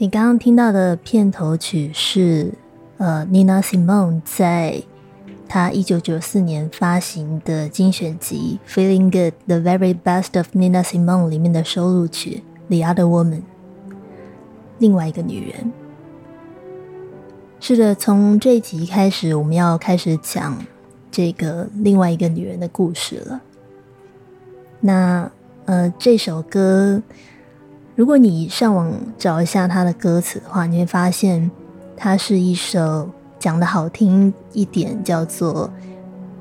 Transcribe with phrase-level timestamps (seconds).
[0.00, 2.52] 你刚刚听到的片头曲是
[2.98, 4.80] 呃 Nina Simone 在
[5.48, 13.40] 她一九九四年发行的精选集《Feeling Good: The Very Best of Nina Simone》里面的收录曲《The Other Woman》，
[14.78, 15.72] 另外一个女人。
[17.58, 20.64] 是的，从这一集开始，我们要开始讲
[21.10, 23.40] 这个另外一个女人的故事了。
[24.78, 25.28] 那
[25.64, 27.02] 呃，这首歌。
[27.98, 31.50] 如果你上网找一下他的歌词的话，你会发现
[31.96, 35.68] 它是一首讲的好听一点叫做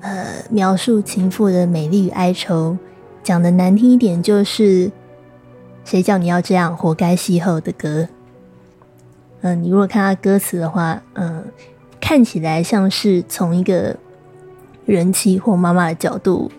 [0.01, 2.77] 呃描述情妇的美丽与哀愁，
[3.23, 4.91] 讲的难听一点就是
[5.83, 8.07] 谁叫你要这样，活该邂逅的歌。
[9.41, 11.43] 嗯，你如果看他歌词的话，嗯，
[11.99, 13.97] 看起来像是从一个
[14.85, 16.51] 人妻或妈妈的角度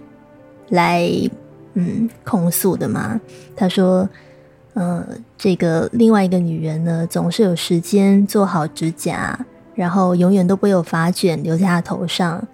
[0.71, 1.09] 来
[1.75, 3.21] 嗯控诉的嘛。
[3.55, 4.09] 他说。
[4.75, 5.05] 呃，
[5.37, 9.39] 这个另外一个女人呢，总是有时间做好指甲，
[9.75, 12.47] 然后永远都不会有发卷留在她头上，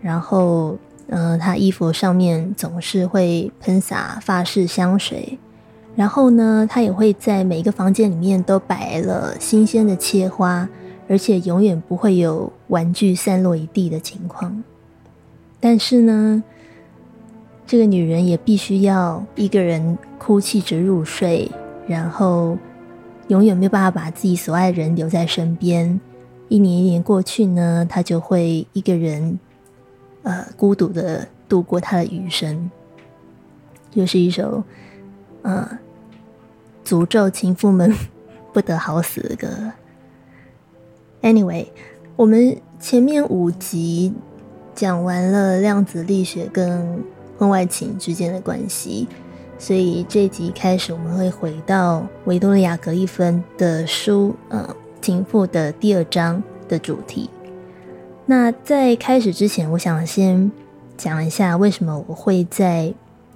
[0.00, 0.76] 然后，
[1.08, 5.38] 呃，她衣服上面总是会喷洒发饰香水，
[5.94, 10.68] 然后呢，她也会在每一个房间里面都摆了新鲜的切花，
[11.08, 14.62] 而且永远不会有玩具散落一地的情况。
[15.60, 16.42] 但是呢，
[17.70, 21.48] 这个女人也必须要一个人哭泣着入睡。
[21.86, 22.58] 然后，
[23.28, 26.00] 永远没有办法把自己所爱的人留在身边。
[26.48, 29.38] 一年一年过去呢，她就会一个人，
[30.24, 32.68] 呃，孤独的度过她的余生。
[33.92, 34.64] 又是一首，
[35.42, 35.78] 呃，
[36.84, 37.94] 诅咒情妇们
[38.52, 39.48] 不得好死的歌。
[41.22, 41.68] Anyway，
[42.16, 44.12] 我们前面五集
[44.74, 47.04] 讲完了量子力学跟
[47.40, 49.08] 婚外情之间的关系。
[49.58, 57.30] 所以这集开始，我们会回到维多利亚格里芬的书，呃，情妇的第二章的主题。
[58.26, 60.52] 那在开始之前，我想先
[60.98, 62.92] 讲一下为什么我会在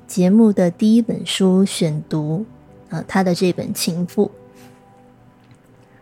[0.06, 2.44] 节目的第一本书选读，
[2.90, 4.26] 呃，他的这本《情妇》。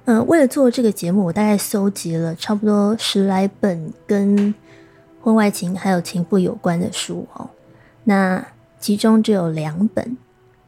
[0.05, 4.53] 嗯，为了做这个节目，我大概搜集了差不多十来本跟
[5.21, 7.49] 婚外情还有情妇有关的书哦。
[8.05, 8.47] 那
[8.79, 10.17] 其中只有两本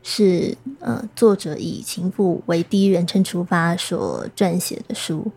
[0.02, 5.32] 是呃作者以情妇为第一人称出发所撰写的书，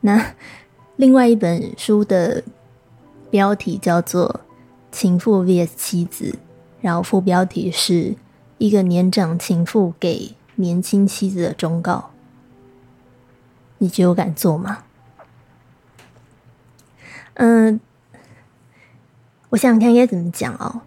[0.00, 0.34] 那
[0.96, 2.42] 另外一本书的
[3.30, 4.40] 标题叫做
[4.96, 6.24] 《情妇 vs 妻子》，
[6.80, 8.14] 然后副标题是
[8.58, 12.10] 一个年长情妇给年轻妻子的忠告。
[13.78, 14.84] 你觉得我敢做吗？
[17.34, 17.80] 嗯，
[19.50, 20.82] 我想想看应该怎么讲哦。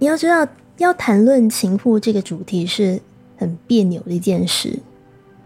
[0.00, 2.98] 你要知道，要谈论情妇这个主题是
[3.36, 4.78] 很别扭的一件事。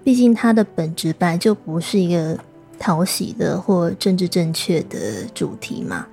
[0.04, 2.38] 毕竟它的本质本来就不是一个
[2.78, 6.06] 讨喜的或政治正确的主题嘛，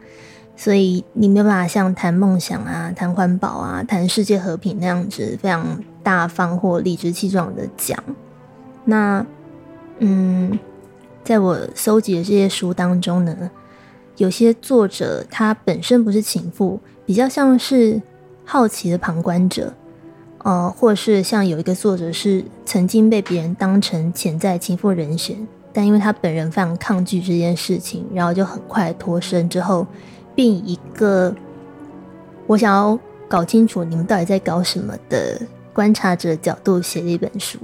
[0.56, 8.04] 所以你没有办法像谈梦想啊、谈环保啊、谈世界和平那样子非常大方或理直气壮的讲。
[8.86, 9.24] 那，
[10.00, 10.58] 嗯，
[11.24, 13.52] 在我搜集的这些书当中呢，
[14.18, 18.02] 有些作者他本身不是情妇，比较像是。
[18.46, 19.74] 好奇的旁观者，
[20.40, 29.88] 呃，或是像有一个作者是曾经被别人当成潜在情妇人选，但因为他本人非常抗拒这件事情，然后就很快脱身之后，
[30.36, 31.34] 并以一个
[32.48, 35.40] 我想要搞清楚你们到底在搞什么的
[35.72, 37.58] 观察者角度写了一本书，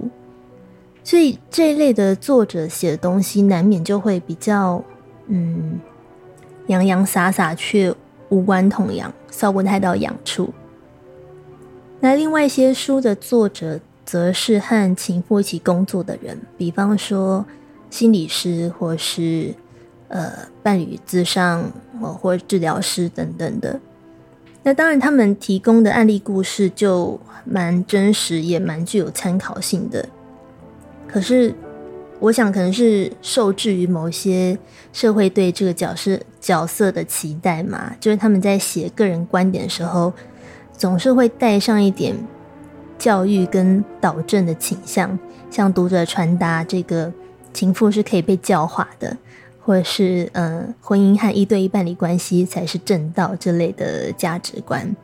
[1.03, 4.81] 所以这一类的作者写的东西难免就会比较
[5.27, 5.77] 嗯
[6.67, 7.93] 洋洋洒洒，却
[8.29, 10.53] 无关痛痒，搔不太到痒处。
[11.99, 17.43] 那另外一些书的作者，则是和情妇一起工作的人，比方说
[17.89, 19.53] 心理师，或是
[20.07, 20.31] 呃
[20.61, 23.79] 伴侣咨商，或治疗师等等的。
[24.61, 30.07] 那当然，他们提供的案例故事就蛮真实，也蛮具有参考性的。
[31.07, 31.55] 可是，
[32.19, 34.57] 我想可能是受制于某些
[34.93, 40.13] 社会对这个角色角色的期待嘛，就是他们在写个人观点的时候。
[40.77, 42.15] 总是会带上一点
[42.99, 45.17] 教育跟导正的倾向，
[45.49, 47.11] 向读者传达这个
[47.51, 49.17] 情妇是可以被教化的，
[49.59, 54.95] 或者是呃婚姻和一对一伴侣关系才是正道这类的价值观。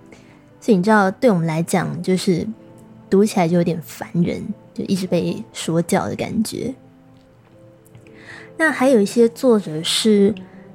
[0.61, 2.47] 所以你知道，对我们来讲，就是
[3.09, 4.41] 读起来就有点烦人，
[4.73, 6.73] 就一直被说教的感觉。
[8.57, 10.33] 那还有一些作者是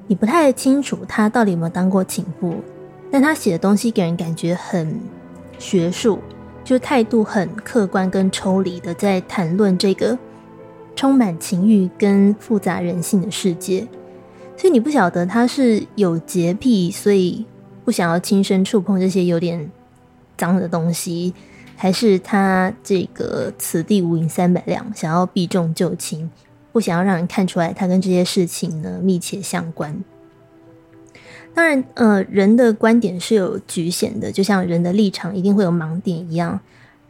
[0.08, 2.56] 你不太清楚他到底有没有当过情妇。
[3.10, 5.00] 但他写的东西给人感觉很
[5.58, 6.18] 学术，
[6.62, 10.18] 就态度很客观跟抽离的在谈论这个
[10.94, 13.86] 充满情欲跟复杂人性的世界。
[14.56, 17.46] 所以你不晓得他是有洁癖，所以
[17.84, 19.70] 不想要亲身触碰这些有点
[20.36, 21.32] 脏的东西，
[21.76, 26.28] 还是他这个此地无银三百两，想要避重就轻，
[26.72, 30.04] 不想要让人看出来他跟这些事情呢密切相关。
[31.58, 36.60] 当然，呃，人的观点是有局限的，就像人的立场一定会有盲点一样。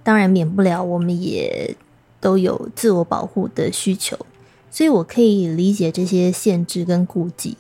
[0.03, 1.77] 当然，免不了我们也
[2.19, 4.19] 都有自我保护的需求，
[4.71, 7.59] 所以我可以理解这些限制跟顾忌。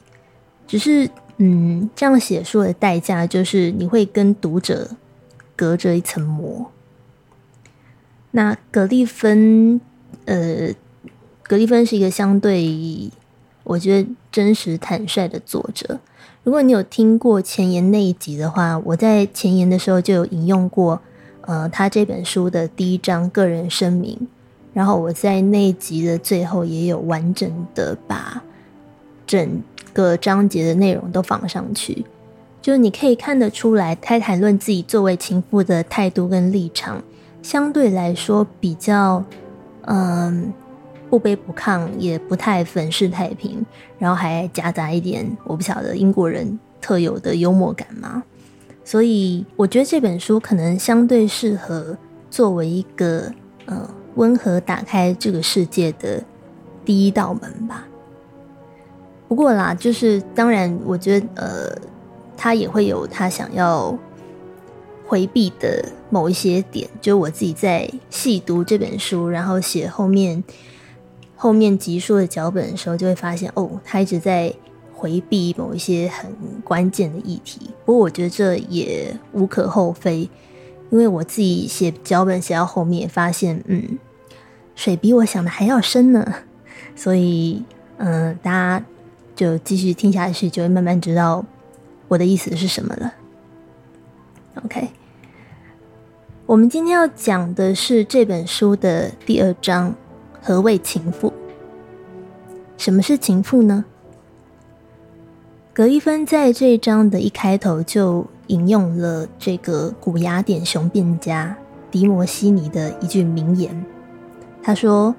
[0.67, 4.93] 只是，嗯，这样写书的代价就是你会跟读者
[5.55, 6.73] 隔着一层膜。
[8.31, 9.79] 那格利芬，
[10.25, 10.71] 呃，
[11.43, 13.11] 格利芬是一个相对，
[13.65, 16.01] 我觉得真实坦率的作者。
[16.49, 20.99] 如果你有听过前言那一集的话，我在前言的时候就有引用过，
[21.43, 24.19] 呃，他这本书的第一章个人声明，
[24.73, 28.43] 然后我在那一集的最后也有完整的把
[29.27, 29.63] 整
[29.93, 32.07] 个章节的内容都放上去，
[32.63, 37.03] 就是你可以看得出来，他谈论自己作为情妇的态度跟立场，
[37.43, 39.23] 相对来说比较，
[39.83, 40.51] 嗯。
[41.11, 43.65] 不卑不亢，也不太粉饰太平，
[43.99, 48.23] 然后还夹杂一点我不晓得英国人特有的幽默感嘛。
[48.85, 51.97] 所以我觉得这本书可能相对适合
[52.31, 53.33] 作为一个
[53.67, 56.23] 呃温和打开这个世界的
[56.85, 57.87] 第一道门吧。
[59.29, 61.79] 不过啦，就是当然，我觉得呃，
[62.37, 63.97] 他也会有他想要
[65.07, 66.89] 回避的某一些点。
[67.01, 70.43] 就我自己在细读这本书，然后写后面。
[71.41, 74.53] 后面集数的脚本的时候，就会发现哦，他一直在
[74.93, 76.29] 回避某一些很
[76.65, 77.71] 关键的议题。
[77.85, 80.29] 不过我觉得这也无可厚非，
[80.91, 83.97] 因为我自己写脚本写到后面，发现嗯，
[84.75, 86.35] 水比我想的还要深呢。
[86.97, 87.63] 所以
[87.99, 88.85] 嗯，大家
[89.37, 91.47] 就继续听下去，就会慢慢知道
[92.09, 93.15] 我的意思是什么了。
[94.65, 94.89] OK，
[96.47, 99.95] 我们今天要讲的是这本书的第二章。
[100.49, 101.31] 何谓情妇？
[102.79, 103.85] 什么是情妇呢？
[105.75, 111.55] 格伊芬在这一章的一开头就引用了这个古雅典雄辩家
[111.91, 113.85] 迪摩西尼的一句名言。
[114.63, 115.15] 他说：“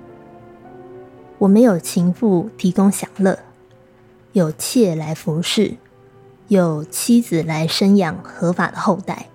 [1.37, 3.37] 我们有情妇提供享乐，
[4.31, 5.75] 有妾来服侍，
[6.47, 9.27] 有妻子来生养合法的后代。”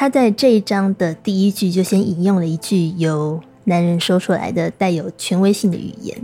[0.00, 6.16] 他在这一章的第一句就先引用了一句由男人说出来的带有权威性的语言。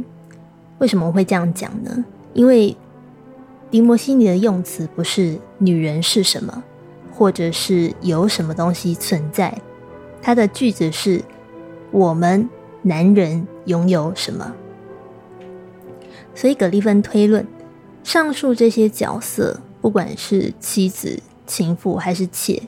[0.78, 2.04] 为什么会这样讲呢？
[2.34, 2.76] 因为
[3.72, 6.62] 迪摩西尼的用词不是“女人是什么”
[7.12, 9.52] 或者是有什么东西存在，
[10.22, 11.20] 他的句子是
[11.90, 12.48] “我们
[12.82, 14.54] 男人拥有什么”。
[16.32, 17.44] 所以葛利芬推论，
[18.04, 22.62] 上述这些角色，不管是妻子、情妇还是妾。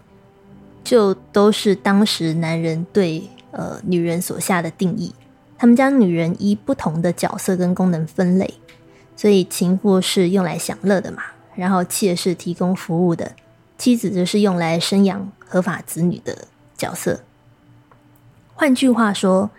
[0.86, 5.12] 就都是当时男人对呃女人所下的定义，
[5.58, 8.54] 他们将女人依不同的角色跟功能分类，
[9.16, 11.24] 所以情妇是用来享乐的嘛，
[11.56, 13.32] 然后妾是提供服务的，
[13.76, 17.22] 妻子则是用来生养合法子女的角色。
[18.54, 19.50] 换句话说，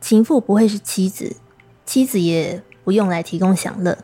[0.00, 1.34] 情妇不会是妻子，
[1.84, 3.98] 妻子也不用来提供享乐，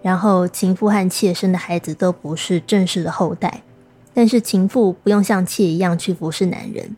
[0.00, 3.62] 然后情妇和妾生的孩子都不是正式的后代。
[4.18, 6.96] 但是情妇不用像妾一样去服侍男人，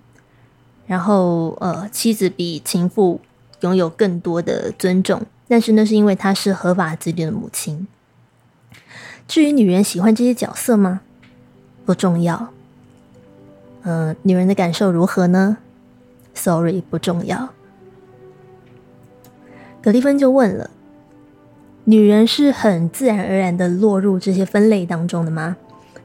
[0.87, 3.21] 然后呃，妻子比情妇
[3.61, 7.87] 拥有更多的尊重，但是那是因为她是合法子女的母亲。
[9.29, 11.03] 至于女人喜欢这些角色吗？
[11.85, 12.55] 不重要。
[13.83, 15.59] 嗯，女人的感受如何呢
[16.33, 17.51] ？Sorry，不重要。
[19.83, 20.71] 格丽芬就问了：
[21.85, 25.59] 女人是很自然而然的落入这些分类当中的吗？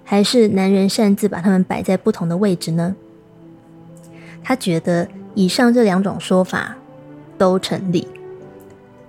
[0.06, 2.96] 还是男人擅自把他们摆在不同的位置呢？
[4.44, 6.78] 他觉得以上这两种说法
[7.38, 8.08] 都成立。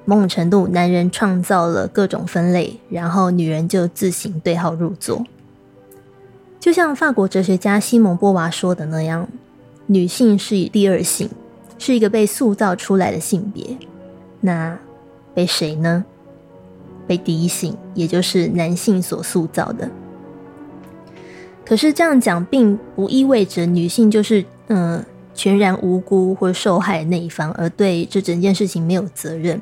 [0.07, 5.26] 某种程度，男人创造了各种分类，然后女人就自行对号入座。
[6.59, 9.29] 就像法国哲学家西蒙波娃说的那样，
[9.87, 11.29] 女性是以第二性，
[11.79, 13.76] 是一个被塑造出来的性别。
[14.41, 14.79] 那
[15.35, 16.05] 被谁呢？
[17.07, 19.91] 被第一性，也就是男性所塑造的。
[21.66, 25.04] 可是这样讲，并不意味着女性就是嗯
[25.35, 29.61] 全然无辜或受害那一方，而对这整件事情没有责任，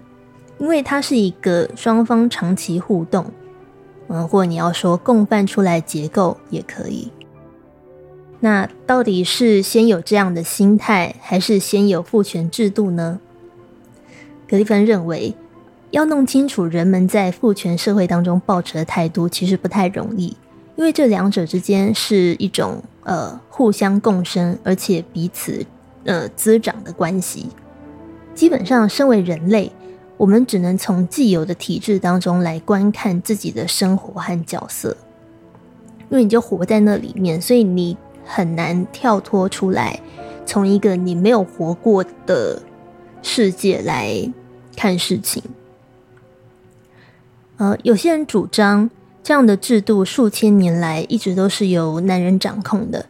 [0.59, 3.25] 因为它是一个双方长期互动，
[4.09, 7.11] 嗯，或你要说共犯出来结构也可以。
[8.41, 13.19] 那到底是先有这样的心态，还是先有父权制度呢？
[14.47, 15.35] 格里芬认为，
[15.91, 20.37] 要弄清楚人们在父权社会当中抱持的态度，其实不太容易，
[20.77, 25.65] 因为这两者之间是一种呃互相共生，而且彼此
[26.05, 27.49] 呃滋长的关系。
[28.35, 29.71] 基本上，身为人类，
[30.17, 34.97] 我们只能从既有的体制当中来观看自己的生活和角色，
[36.11, 40.01] 因为你就活在那里面，所以你很难跳脱出来，
[40.45, 42.61] 从一个你没有活过的
[43.23, 44.29] 世界来
[44.75, 45.41] 看事情。
[47.59, 48.91] 呃，有些人主张
[49.25, 53.07] 这样的制度数千年来一直都是由男人掌控的，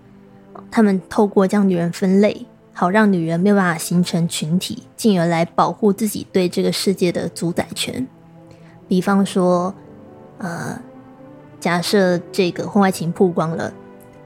[0.70, 2.46] 他们透过将女人分类。
[2.76, 8.04] 好让女人没有办法形成群体，进而来保护自己对这个世界的主宰权。
[8.88, 9.72] 比方说，
[10.38, 10.76] 呃，
[11.60, 13.72] 假设这个婚外情曝光了，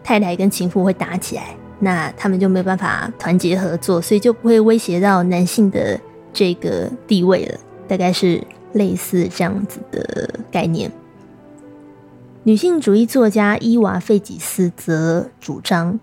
[0.02, 6.00] 太太跟情妇会打起来，那他们就没有办法团结合作，所以就不会威胁到男性的
[6.32, 7.58] 这个地位了。
[7.86, 8.42] 大概是
[8.72, 10.90] 类似这样子的概念。
[12.48, 16.00] 女性主义作家伊娃·费吉斯则主张。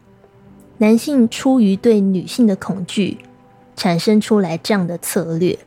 [0.78, 3.18] 男性出于对女性的恐惧，
[3.76, 5.58] 产生出来这样的策略，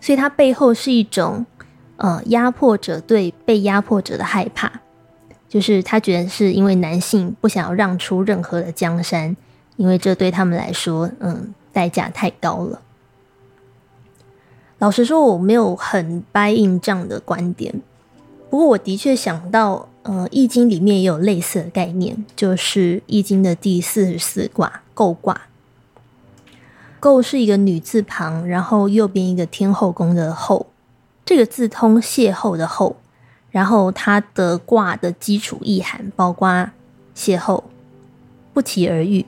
[0.00, 1.44] 所以它背后是一种
[1.96, 4.70] 呃压迫者对被压迫者的害怕，
[5.48, 9.36] 就是他觉得是因为男性不想要让出任何的江山，
[9.74, 12.80] 因为这对他们来说，嗯，代价太高了。
[14.78, 17.82] 老实说，我没有很 buy in 这样的观点，
[18.48, 19.88] 不过我的确想到。
[20.06, 25.48] 呃，《易经》里面也有类似的概念，就是《易经》的第四十四卦“构卦”。
[27.00, 30.68] 构是一个女字旁，然后右边一个天后宫的“后”，
[31.26, 32.94] 这个字通邂逅的“后”，
[33.50, 36.70] 然后它的卦的基础意涵包括
[37.16, 37.64] 邂逅、
[38.54, 39.26] 不期而遇，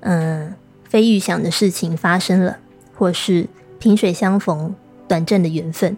[0.00, 0.52] 嗯，
[0.88, 2.58] 非预想的事情发生了，
[2.96, 3.46] 或是
[3.78, 4.74] 萍水相逢、
[5.06, 5.96] 短暂的缘分。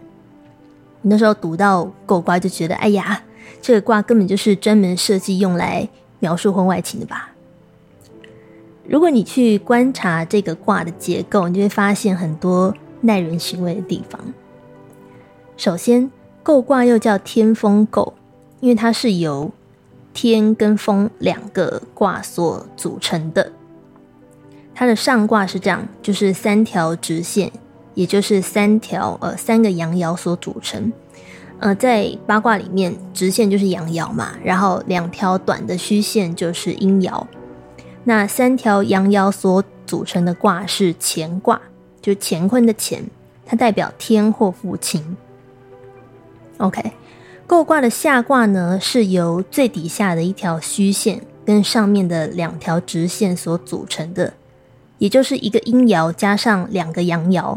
[1.00, 3.22] 那时候读到“构卦”，就觉得哎呀。
[3.62, 5.88] 这个卦根本就是专门设计用来
[6.18, 7.30] 描述婚外情的吧？
[8.88, 14.20] 如果你去观察这个卦的结构，你就会发现很多耐人寻味的地方。
[15.56, 16.10] 首先，
[16.42, 18.14] 构卦又叫天风构，
[18.58, 19.52] 因为它是由
[20.12, 23.52] 天跟风两个卦所组成的。
[24.74, 27.52] 它的上卦是这样，就是三条直线，
[27.94, 30.92] 也就是三条呃三个阳爻所组成。
[31.62, 37.24] 呃，在八卦里面，直线就是阳爻嘛，然后两条短的虚线就是阴爻。
[38.02, 41.62] 那三条阳爻所组成的卦是乾卦，
[42.00, 43.04] 就乾坤的乾，
[43.46, 45.16] 它代表天或父亲。
[46.56, 46.94] OK，
[47.46, 54.34] 构卦的下卦呢，是由最底下的一条虚线跟上面的两条直线所组成的，
[54.98, 57.56] 也就是一个阴爻加上两个阳爻。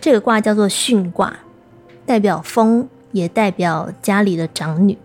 [0.00, 1.40] 这个卦叫做巽卦，
[2.06, 2.88] 代表风。
[3.16, 4.98] 也代表家里的长女，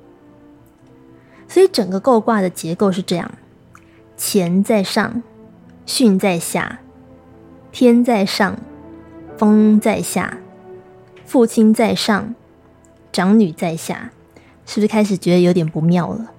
[1.48, 3.32] 所以整个构卦的结构是这样：
[4.18, 5.24] 乾在上，
[5.88, 6.80] 巽在下，
[7.72, 8.58] 天在上，
[9.38, 10.40] 风在下，
[11.26, 12.36] 父亲在上，
[13.14, 14.12] 长女在下，
[14.66, 16.32] 是不是开始觉得有点不妙了？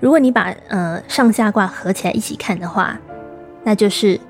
[0.00, 2.98] 如果你把呃上下卦合起来一起看的话，
[3.62, 4.20] 那就是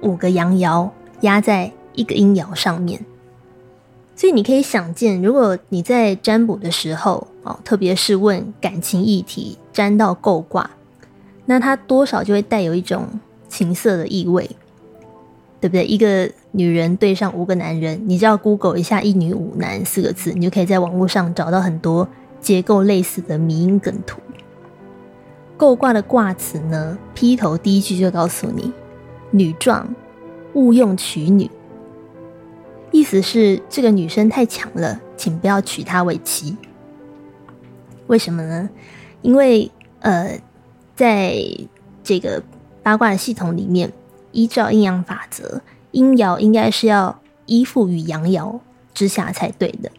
[0.00, 0.88] 五个阳爻
[1.20, 3.04] 压在一个阴爻上面。
[4.18, 10.68] 所以你可以想见，如果你在占卜的时候，哦，特别是问感情议题，占到够卦，
[11.46, 13.06] 那它多少就会带有一种
[13.48, 14.50] 情色的意味，
[15.60, 15.86] 对不对？
[15.86, 22.08] 一个女人对上五个男人，你只要 Google 一下“一女五男”四个字，你就可以在网络上找到很多
[22.40, 24.20] 结构类似的迷因梗图。
[25.56, 28.72] 够卦的卦词呢，劈头第一句就告诉你：
[29.30, 29.88] 女壮，
[30.54, 31.48] 勿用娶女。
[32.90, 36.56] 意思是这个女生太强了，请不要娶她为妻。
[38.06, 38.68] 为什么呢？
[39.22, 40.40] 因为呃，
[40.96, 41.36] 在
[42.02, 42.42] 这个
[42.82, 43.92] 八卦的系统里面，
[44.32, 48.58] 依照阴阳法则，阴爻应该是要依附于阳爻
[48.94, 49.90] 之下才对的。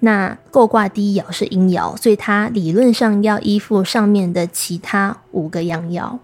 [0.00, 6.18] 那构卦第一爻是阴爻，所以它理论上要依附上面的其他五个阳爻。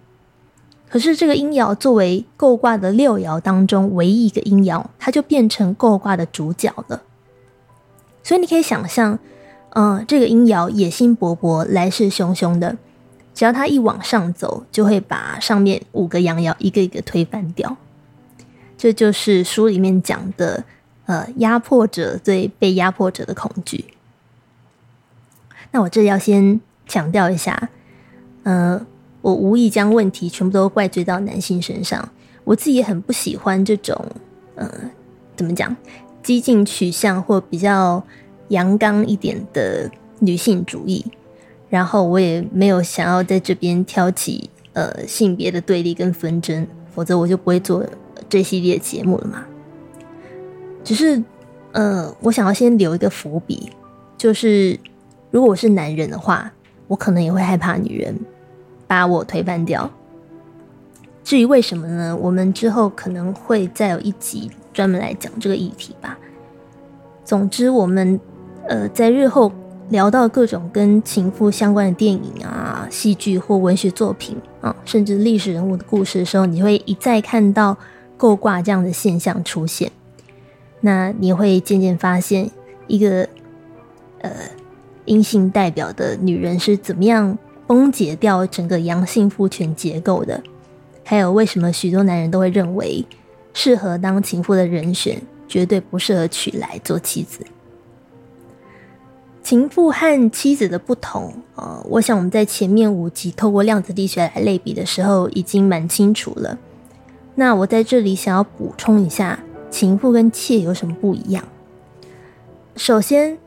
[0.90, 7.00] 可是这个阴爻作为构卦的六爻当中唯一一个阴爻，它就变成构卦的主角了。
[8.25, 9.16] 所以你可以想象，
[9.68, 12.76] 嗯，这个阴爻野心勃勃，来势汹汹的，
[13.32, 17.76] 只要它一往上走，就会把上面五个阳爻一个一个推翻掉。
[18.76, 20.64] 这就是书里面讲的，
[21.06, 23.85] 呃，压迫者对被压迫者的恐惧。
[25.70, 27.68] 那我这要先强调一下，
[28.42, 28.85] 呃。
[29.20, 32.08] 我无意将问题全部都怪罪到男性身上。
[32.44, 33.96] 我自己很不喜欢这种，
[34.54, 34.68] 呃，
[35.36, 35.76] 怎么讲，
[36.22, 38.02] 激进取向或比较
[38.48, 41.04] 阳刚一点的女性主义。
[41.68, 47.86] 然后我也没有想要在这边挑起呃性别的对立跟纷争，否则我就不会做
[48.28, 49.44] 这系列节目了嘛。
[50.82, 51.22] 只是，
[51.72, 53.70] 呃，我想要先留一个伏笔，
[54.18, 54.76] 就是
[55.30, 56.52] 如果我是男人的话，
[56.88, 58.18] 我可能也会害怕女人
[58.90, 59.88] 把我推翻掉。
[61.23, 62.16] 至于为什么呢？
[62.16, 66.18] 我们之后可能会再有一集专门来讲这个议题吧。
[67.25, 68.18] 总之，我们
[68.66, 69.52] 呃在日后
[69.90, 77.76] 聊到各种跟情妇相关的电影啊、戏剧或文学作品啊，甚至历史人物的故事的时候，你会一再看到
[78.16, 79.92] 勾挂这样的现象出现。
[80.80, 82.50] 那你会渐渐发现，
[82.88, 83.28] 一个
[84.23, 84.32] 呃
[85.04, 87.38] 阴性代表的女人是怎么样
[87.70, 90.42] 崩解掉整个阳性父权结构的。
[91.04, 93.06] 还有，为什么许多男人都会认为
[93.54, 97.46] 适合当情妇的人选，绝对不适合娶来做妻子？
[99.44, 106.58] 情妇和妻子的不同，呃，我想我们在前面五集透过量子力学来类比的时候，已经蛮清楚了。
[107.36, 109.38] 那我在这里想要补充一下，
[109.70, 111.44] 情妇跟妾有什么不一样？
[112.74, 113.38] 首先，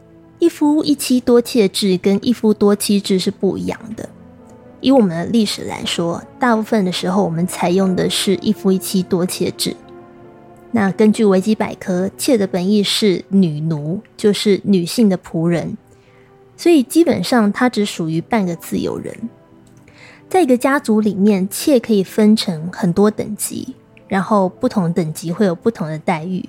[0.44, 4.10] 一夫一妻多妾制跟一夫多妻制是不一样的。
[4.82, 9.74] 以我们的历史来说，大部分的时候我们采用的是一夫一妻多妾制。
[10.74, 15.78] 那根据维基百科，妾的本意是女奴，就是女性的仆人，
[16.58, 19.16] 所以基本上她只属于半个自由人。
[20.28, 23.74] 在一个家族里面，妾可以分成很多等级，
[24.10, 26.44] 然后不同等级会有不同的待遇。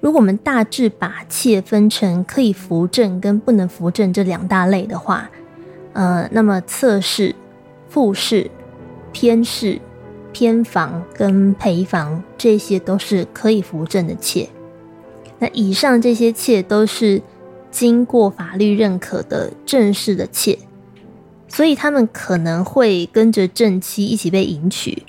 [0.00, 5.30] 如果我们大致把妾分成可以扶正跟不能扶正这两大类的话，
[5.92, 7.34] 呃，那么侧室。
[7.92, 8.48] 副室、
[9.10, 9.80] 偏室、
[10.32, 14.48] 偏房跟陪房，这些都是可以扶正的妾。
[15.40, 17.20] 那以上这些妾都是
[17.72, 20.56] 经过法律认可的正式的妾，
[21.48, 25.02] 所以他们可能会跟着正妻一起被迎娶，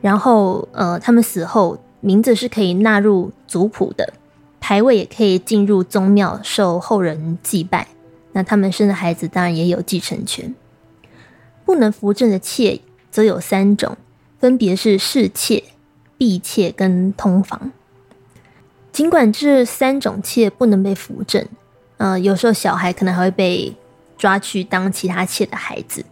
[0.00, 4.12] 然后呃，他们死后名字是可以纳入族谱的，
[4.60, 7.88] 牌位也可以进入宗庙受后人祭拜。
[8.32, 10.54] 那他们生的孩子当然也有继承权。
[11.64, 13.96] 不能扶正的妾则有三种，
[14.38, 15.64] 分别是侍妾、
[16.18, 17.72] 婢妾跟通房。
[18.92, 21.46] 尽管这三种妾不能被扶正，
[21.96, 23.74] 呃，有时候小孩可能还会被
[24.16, 26.04] 抓去当其他妾的孩子，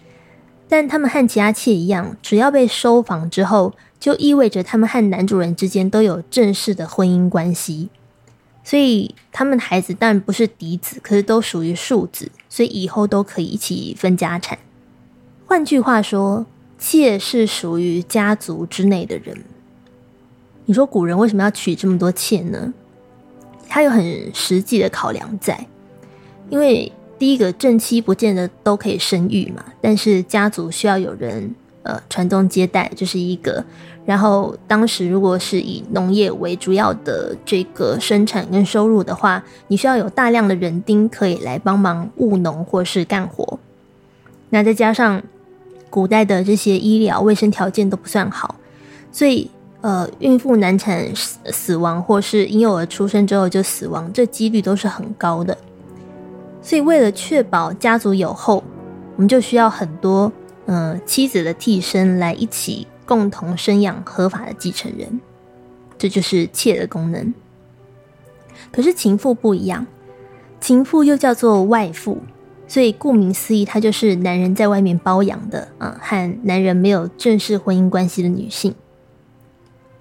[0.68, 7.88] 但他们和其他妾一样，只要被收房之后，就意味着他们和男主人之间都有正式的婚姻关系，
[8.64, 14.58] 所以他们孩子当然不是嫡子，可是都属于庶子，所以以后都可以一起分家产。
[15.46, 16.46] 换句话说，
[16.78, 19.36] 妾是属于家族之内的人。
[20.64, 22.72] 你说古人为什么要娶这么多妾呢？
[23.68, 25.66] 他有很实际的考量在，
[26.48, 33.64] 因为第一个正妻不见得都可以生育嘛，但是家族需要有人呃传宗接代，这是一个。
[34.04, 43.60] 然后当时如果是以农业为主要的这个生产跟收入的话，你需要有大量的人丁可以来帮忙务农或是干活。
[44.50, 45.22] 那再加上。
[45.90, 48.56] 古代的这些医疗卫生条件都不算好，
[49.12, 49.48] 所以
[49.80, 55.56] 呃，孕妇难产死亡，或是婴幼儿出生之后就死亡，这几率都是很高的。
[56.60, 58.64] 所以为了确保家族有后，
[59.14, 60.32] 我们就需要很多
[60.66, 65.20] 呃妻子的替身来一起共同生养合法的继承人，
[65.98, 67.32] 这就是妾的功能。
[68.72, 69.86] 可是情妇不一样，
[70.60, 72.22] 情妇又叫做外妇。
[72.66, 78.74] 所以，顾名思义，她就是男人在外面包养的啊，和男人没有正式婚姻关系的女性。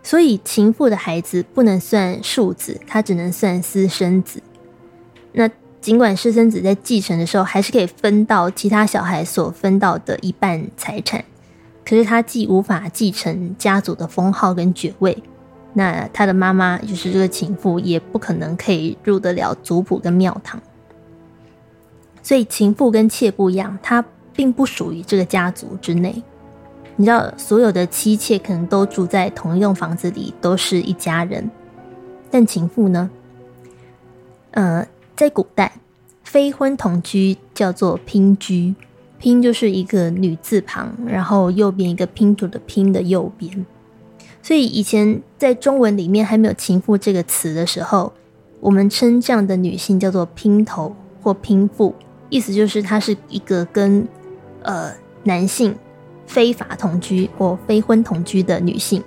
[0.01, 4.41] 所以，情妇的孩子不能算庶子，他只能算私生子。
[5.33, 5.49] 那
[5.83, 11.21] 尽管私生子在继承的时候，还是可以分到其他小孩所分到的一半财产，
[11.83, 15.21] 可是他既无法继承家族的封号跟爵位，
[15.73, 20.57] 那他的妈妈就是这个情妇，也不可能可以入得了族谱跟庙堂。
[22.21, 26.23] 所以情妇跟妾不一样，她并不属于这个家族之内。
[26.95, 31.51] 你知道，所有的妻妾可能都住在同一栋房子里，都是一家人。
[32.31, 33.09] 但情妇呢？
[34.51, 35.71] 呃，在古代，
[36.23, 38.73] 非婚同居叫做拼居，
[39.19, 43.65] 拼就是一个女字旁，然后右边一个拼图的拼的右边。
[44.41, 48.11] 所以以前在中文里面还没有情妇这个词的时候，
[48.59, 51.95] 我们称这样的女性叫做姘头或姘妇。
[52.29, 54.07] 意思就是，她是一个跟
[54.63, 54.91] 呃
[55.23, 55.75] 男性
[56.25, 59.03] 非法同居或非婚同居的女性。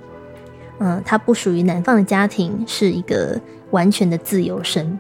[0.79, 3.39] 嗯，她不属于男方的家庭，是一个
[3.73, 4.99] 完全的自由身。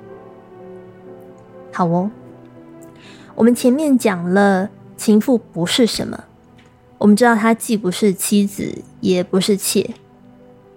[1.76, 2.10] 好哦，
[3.34, 6.24] 我们前面讲了情妇不是什么，
[6.96, 9.90] 我们知道她既不是妻子，也不是妾，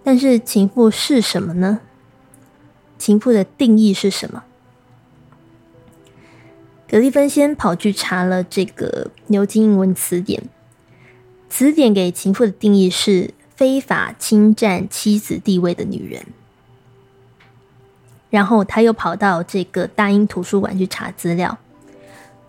[0.04, 1.80] 但是情妇是什么呢？
[2.98, 4.44] 情妇的定义是什么？
[6.90, 10.44] 格利芬先跑去查了这个牛津英文词典，
[11.48, 16.26] 词典给情妇的定义是非法侵占妻子地位的女人。
[18.30, 21.58] 然后他又跑到这个大英图书馆去查资料，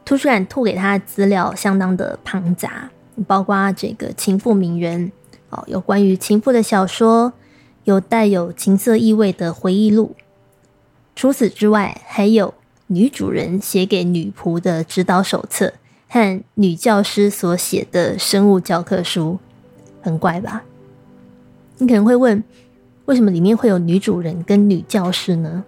[0.04, 2.90] 图书馆吐给他的资料相当的庞杂，
[3.26, 5.10] 包括这个情妇名人
[5.48, 7.32] 哦，有关于情妇的小说，
[7.84, 10.14] 有带有情色意味的回忆录。
[11.16, 12.54] 除此之外，还有
[12.88, 15.72] 女主人写给女仆的指导手册
[16.08, 19.38] 和女教师所写的生物教科书，
[20.02, 20.62] 很怪吧？
[21.78, 22.42] 你可能会问，
[23.06, 25.64] 为什么里面会有女主人跟女教师呢？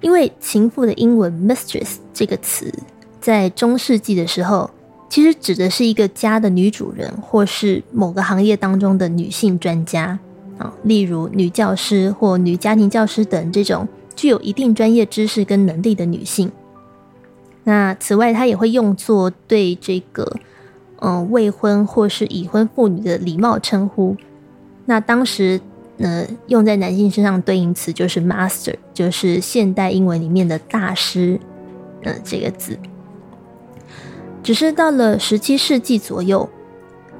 [0.00, 2.72] 因为“情妇”的英文 “mistress” 这个词，
[3.20, 4.70] 在中世纪的时候，
[5.08, 10.16] 其实指的是一个家的女主人，或是某个行业当中的女性专家
[10.56, 16.52] 啊，例如女教师或女家庭教师等这种具有一定专业知识跟能力的女性。
[17.64, 20.36] 那此外，它也会用作对这个
[21.00, 24.16] 嗯未婚或是已婚妇女的礼貌称呼。
[24.86, 25.60] 那当时。
[26.00, 31.38] 那用在男性身上对应词就是 master，就是现代英文里面的大师，
[32.04, 32.78] 呃，这个字。
[34.44, 36.48] 只是到了十七世纪左右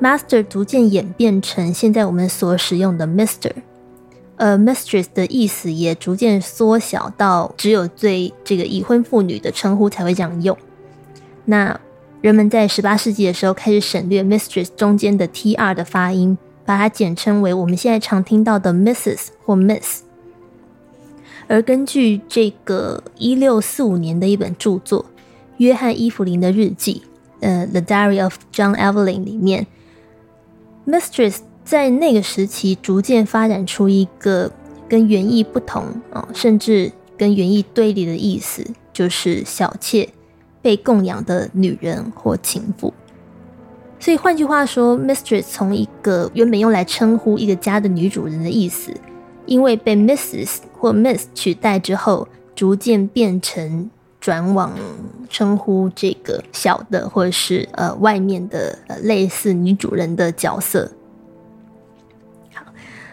[0.01, 3.51] ，master 逐渐演变成现在我们所使用的 mister，
[4.37, 10.57] 呃，mistress 的意思也逐渐缩小到只有对这个已婚妇女的称呼才会这样用。
[11.45, 11.79] 那
[12.21, 16.39] 人们在十八世纪的时候开始省略 mistress 中间的 tr 的发音。
[16.69, 19.29] 把它简称为我们现在常听到的 Mrs.
[19.47, 20.03] 或 Miss。
[21.47, 25.03] 而根据这个一六四五年的一本著作
[25.57, 27.05] 《约翰·伊芙琳的日记》
[27.41, 29.67] 呃，《The Diary of John Evelyn》里面
[30.87, 34.53] ，Mistress 在那个时期逐渐发展出一个
[34.91, 40.11] 跟原意不同啊，甚至跟原意对立的意思，就是小妾、
[40.61, 42.93] 被供养的女人或情妇。
[44.01, 48.93] 所以换句话说，mistress 从一个原本用来称呼一个家的女主人的意思，
[49.45, 54.73] 因为被 Mrs 或 Miss 取代之后，逐渐变成转往
[55.29, 60.93] 称呼这个小的或者是呃外面的呃类似女主人的角色。
[62.55, 62.65] 好，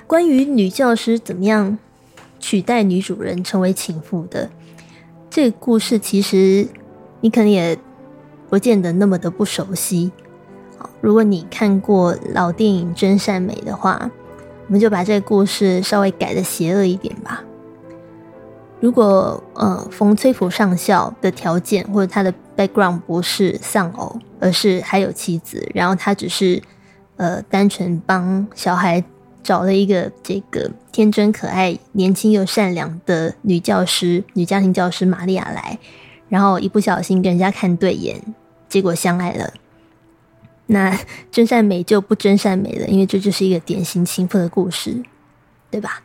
[0.06, 1.78] 关于女教师怎么样
[2.40, 4.50] 取代女主人成为情妇的
[5.32, 6.68] 这个故事，其实
[7.22, 7.78] 你可能也
[8.50, 10.12] 不见得那么的不熟悉。
[11.02, 14.10] 如果你看过老电影《真善美》的话，
[14.68, 17.44] 我们就把这个故事稍微改的邪恶一点吧。
[18.82, 26.62] 如果呃，冯崔普上校的条件或者他的 background 不是丧偶，而是还有妻子，然后他只是
[27.16, 29.04] 呃单纯帮小孩
[29.42, 35.80] 找了一个这个天真可爱、年轻又善良的女教师、女家庭教师玛利亚来，
[36.28, 38.22] 然后一不小心跟人家看对眼，
[38.68, 39.52] 结果相爱了。
[40.68, 40.98] 那
[41.32, 45.04] 真善美就不真善美了，因为这就是一个典型情妇的故事，
[45.70, 46.02] 对吧？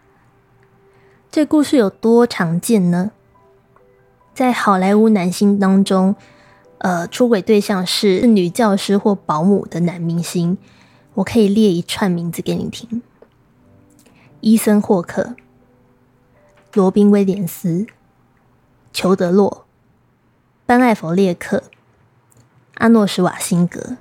[1.30, 3.12] 这故事有多常见呢？
[4.34, 6.14] 在好莱坞男星当中，
[6.78, 10.58] 呃，出轨对象是女教师或保姆的男明星，
[11.14, 13.02] 我可以列一串名字给你听：
[14.40, 15.36] 伊森·霍克、
[16.74, 17.86] 罗宾·威廉斯、
[18.92, 19.66] 裘德·洛、
[20.66, 21.62] 班·艾弗列克、
[22.74, 23.96] 阿诺·施瓦辛格。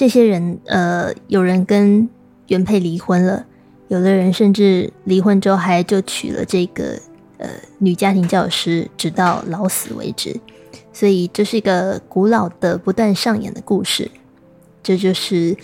[0.00, 2.08] 这些人，呃，有人跟
[2.46, 3.44] 原配离婚了，
[3.88, 6.98] 有的人甚至离婚之后还就娶了这个
[7.36, 7.46] 呃
[7.80, 10.40] 女家庭教师，直到老死为止。
[10.90, 14.10] 所以这是一个古老的、不断上演的故事。
[14.82, 15.54] 这就是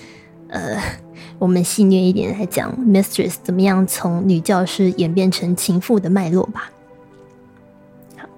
[0.49, 0.79] 呃，
[1.41, 6.71] 我们戏谑一点来讲，mistress 怎么样从女教师演变成情妇的脉络吧。
[8.19, 8.29] 好，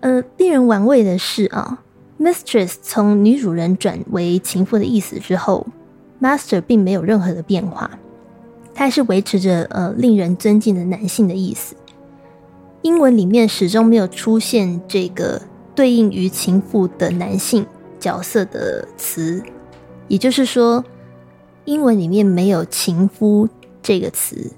[0.00, 1.84] 呃，令人玩味的是啊。
[2.20, 5.66] Mistress 从女主人转为情妇的意思之后
[6.20, 7.90] ，Master 并没有任何的变化，
[8.74, 11.76] 它还是维持着呃令人尊敬的男性的意思。
[12.82, 15.42] 英文里面始终没有出现这个
[15.74, 17.64] 对应于情妇的男性
[18.00, 19.42] 角色的词，
[20.08, 20.84] 也就是说，
[21.66, 23.48] 英文里面没有情夫
[23.80, 24.52] 这个词。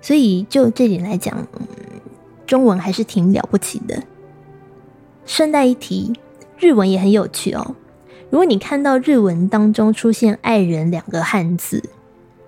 [0.00, 1.46] 所以就这点来讲，
[2.46, 4.02] 中文还是挺了不起的。
[5.30, 6.12] 顺带一提，
[6.58, 7.76] 日文也很有趣哦。
[8.30, 11.80] 如果你看到日文当中出现“爱人”两个汉字，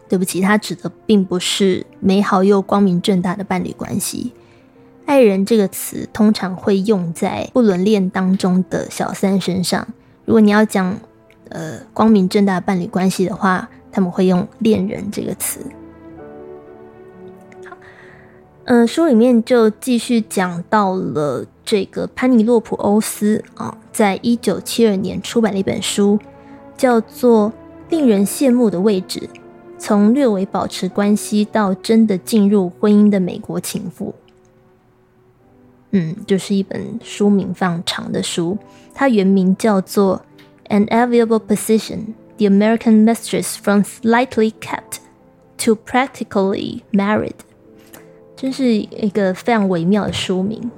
[0.09, 4.33] 对不起，它指的并不是美好又光明正大的伴侣关系。
[5.07, 9.87] 爱人这个词通常会用在不伦恋当中的小三身上。
[10.25, 10.99] 如果你要讲
[11.51, 15.61] 呃光明正大的伴侣关系的话，他们会用恋人这个词。
[17.65, 17.77] 好，
[18.65, 26.19] 嗯，书里面就继续讲到了这个潘尼洛普欧斯啊，在一九七二年出版了一本书，
[26.77, 27.51] 叫做
[27.91, 29.21] 《令人羡慕的位置》，
[29.79, 34.15] 从略微保持关系到真的进入婚姻的美国情妇。
[35.93, 38.59] 嗯，就是一本书名非常长的书，
[38.95, 40.23] 它原名叫做
[40.75, 45.01] 《An Enviable Position: The American Mistress from Slightly Kept
[45.59, 47.31] to Practically Married》，
[48.35, 50.71] 真是一个非常微妙的书名。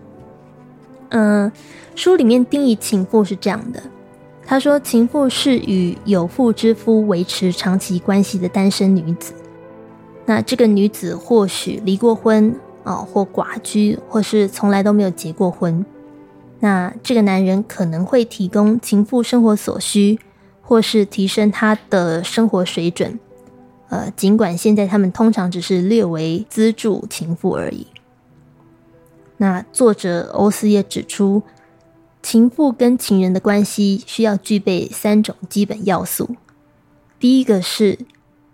[1.10, 1.50] 嗯，
[1.94, 3.82] 书里面定义情妇是这样的，
[4.44, 9.32] 他说情妇是与有妇之夫维持长期关系的单身女子，
[10.26, 12.54] 那这个女子或许离过婚。
[12.86, 15.86] 哦，或寡居，或是从来都没有结过婚，
[16.60, 20.18] 那这个男人可能会提供情妇生活所需，
[20.60, 23.18] 或是提升他的生活水准。
[23.88, 27.86] 呃，尽管现在他们通常只是略为资助情妇而已。
[29.36, 31.42] 那作者欧斯也指出，
[32.22, 36.36] 情妇跟情人的关系需要具备三种基本要素：
[37.18, 37.98] 第一个是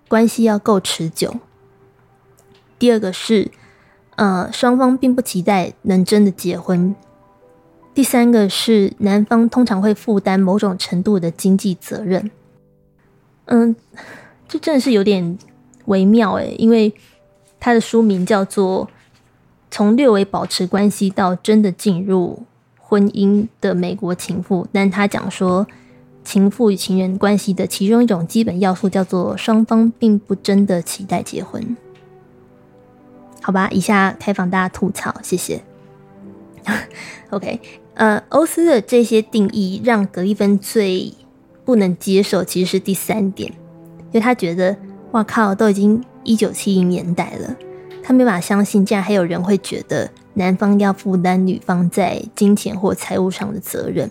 [0.09, 1.41] 关系要够持久；
[2.79, 3.51] 第二个是。
[4.17, 6.95] 呃，双方并不期待能真的结婚。
[7.95, 12.31] 第三个是男方通常会负担某种程度的经济责任。
[13.47, 13.75] 嗯，
[14.47, 15.39] 这真的是有点
[15.87, 16.93] 微妙诶，因为
[17.59, 18.87] 他的书名叫做
[19.71, 22.43] 《从略微保持关系到真的进入
[22.79, 25.67] 婚姻的美国情妇》，但他讲说
[26.25, 31.77] 情妇与情人关系的其中一种基本要素叫做双方并不真的期待结婚。
[33.43, 35.63] 好吧，以下开放大家吐槽，谢谢。
[37.31, 37.59] OK，
[37.95, 41.15] 呃，欧斯的这些定义让格里芬最
[41.65, 44.77] 不能接受，其实是第三点，因为他觉得，
[45.13, 47.57] 哇靠，都已经一九七零年代了，
[48.11, 54.11] 他没法相信，竟然还有人会觉得男方要负担女方在金钱或财务上的责任。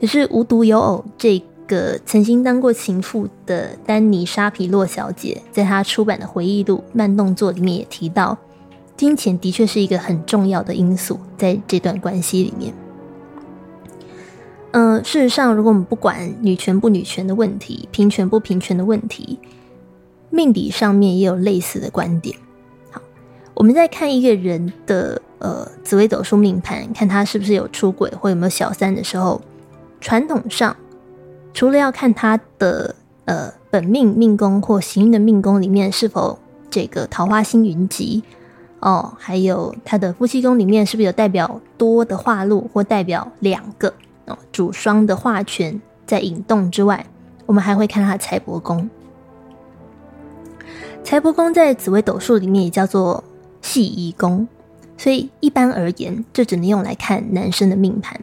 [0.00, 1.42] 可是无独有偶，这。
[1.68, 8.38] 个曾经当过情妇的丹尼沙皮洛小姐，在她出版的回忆录《慢动作》里面也提到，
[8.96, 12.72] 金钱的确是一个很重要的因素在这段关系里面。
[14.70, 19.38] 嗯，事实上，如果我们不管女权不女权的问题，平权不平权的问题，
[20.30, 22.36] 命理上面也有类似的观点。
[22.90, 23.00] 好，
[23.54, 29.40] 我们在看一个人的呃紫微斗数命盘，看他是不是有出轨或有没有小三的时候，
[30.00, 30.76] 传统上。
[31.54, 36.38] 除了要看他的呃本命命宫或行运的命宫里面是否
[36.70, 38.22] 这个桃花星云集
[38.80, 43.92] 哦，还有他的夫妻宫里面是不是有代表多的化禄或代表两个
[44.26, 47.04] 哦主双的化权在引动之外，
[47.46, 48.88] 我们还会看他的财帛宫。
[51.08, 53.24] 财帛宫在紫微斗数里面也叫做
[53.62, 54.46] 系仪宫，
[54.98, 58.20] 所以一般而言，这只能用来看男生的命盘。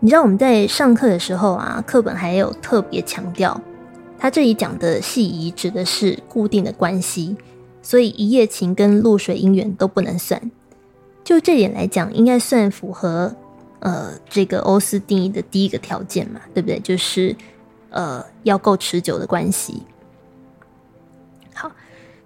[0.00, 3.60] 你知道我们在上课的时候啊，课本还有特别强调，
[4.18, 7.36] 他这里讲的戏仪指的是固定的关系，
[7.82, 10.50] 所以一夜情跟露水姻缘都不能算。
[11.22, 13.32] 就这点来讲，应该算符合
[13.78, 16.80] 呃这个欧斯定义的第一个条件嘛，对不对？
[16.80, 17.36] 就是
[17.90, 19.84] 呃要够持久的关系。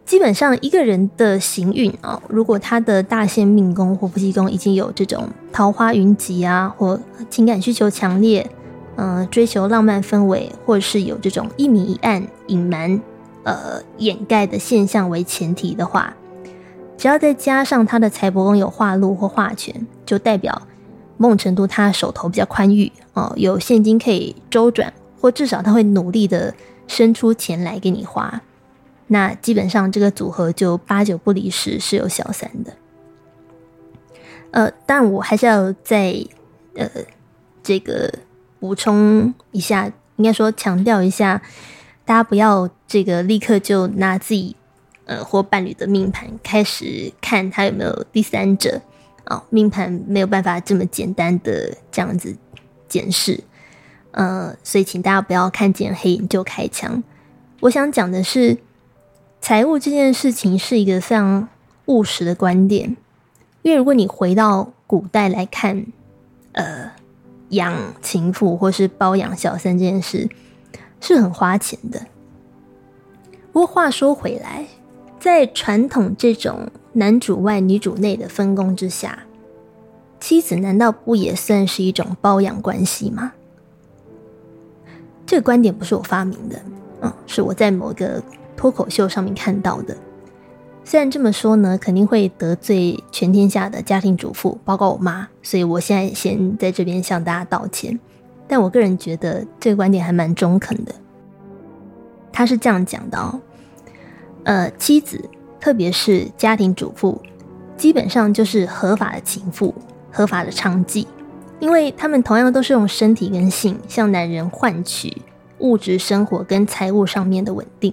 [0.06, 8.48] 基本上一个人的行运啊，如果他的大限命宫或夫妻宫已经有这种桃花云集啊，或情感需求强烈，
[8.94, 13.00] 嗯，追求浪漫氛围，或是有这种一明一暗、隐瞒、
[13.42, 16.14] 呃掩盖的现象为前提的话，
[16.96, 19.74] 只要再加上他的财帛宫有化禄或化权，
[20.06, 20.62] 就代表
[21.16, 26.54] 某种程度他手头比较宽裕哦，有现金可以周转，或至少他会努力的
[26.86, 28.40] 生出钱来给你花。
[29.08, 32.72] 那基本上这个组合就八九不离十是有小三的，
[34.50, 36.12] 呃，但我还是要再
[36.74, 36.90] 呃
[37.62, 38.12] 这个
[38.58, 41.40] 补充一下，应该说强调一下，
[42.04, 44.56] 大家不要这个立刻就拿自己
[45.04, 48.82] 呃或伴侣的命盘开始看他有没有第三者
[49.22, 52.36] 啊，命盘没有办法这么简单的这样子
[52.88, 53.44] 检视，
[54.10, 57.04] 呃，所以请大家不要看见黑影就开枪。
[57.60, 58.58] 我想讲的是。
[59.46, 61.48] 财务这件事情是一个非常
[61.84, 62.96] 务实的观点，
[63.62, 65.86] 因为如果你回到古代来看，
[66.50, 66.90] 呃，
[67.50, 70.28] 养情妇或是包养小三这件事
[71.00, 72.06] 是很花钱的。
[73.52, 74.66] 不过话说回来，
[75.20, 79.20] 在传统这种男主外女主内的分工之下，
[80.18, 83.32] 妻子难道不也算是一种包养关系吗？
[85.24, 86.60] 这个观点不是我发明的，
[87.02, 88.20] 嗯，是我在某个
[88.56, 89.96] 脱口秀上面看到的。
[90.84, 97.98] 虽然这么说呢，肯定会得罪全天下的家庭主妇，包括我妈，所以我现在先在这边向大家道歉。
[98.46, 100.94] 但我个人觉得这个观点还蛮中肯的。
[102.32, 103.40] 他是这样讲的哦，
[104.44, 105.20] 呃，妻子，
[105.58, 107.20] 特别是家庭主妇，
[107.76, 109.74] 基本上就是合法的情妇、
[110.12, 111.04] 合法的娼妓，
[111.58, 115.20] 因为他们同样都是用身体跟性向男人换取
[115.58, 117.92] 物质生活跟财务上面的稳定，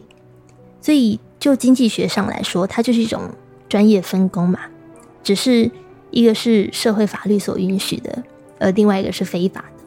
[0.83, 1.17] 所以。
[1.39, 3.23] 就经济学上来说，它就是一种
[3.67, 4.61] 专业分工嘛，
[5.21, 5.69] 只是
[6.09, 8.23] 一个是社会法律所允许的，
[8.59, 9.83] 而另外一个是非法的。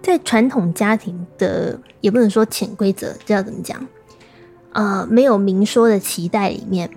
[0.00, 3.84] 在传统家庭的，也不能说潜规则，这要怎么讲？
[4.72, 6.88] 呃，没有明说的期待里面，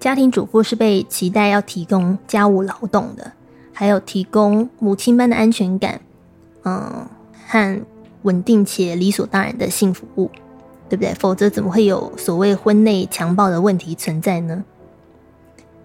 [0.00, 3.32] 家庭主妇是被期待要提供家务劳动的，
[3.74, 6.00] 还有提供母亲般的安全感，
[6.64, 7.06] 嗯，
[7.46, 7.82] 和
[8.22, 10.30] 稳定且理所当然的性服务。
[10.88, 11.12] 对不对？
[11.14, 14.64] 否则怎么会有所谓婚内强暴的问题存在呢？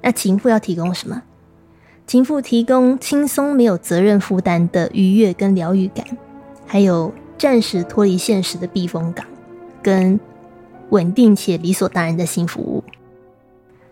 [0.01, 1.23] 那情妇要提供什么？
[2.07, 6.05] 情妇提供轻松、没有责任负担的愉悦跟疗愈感，
[6.65, 9.25] 还有暂时脱离现实的避风港，
[9.81, 10.19] 跟
[10.89, 12.83] 稳定且理所当然的性服务。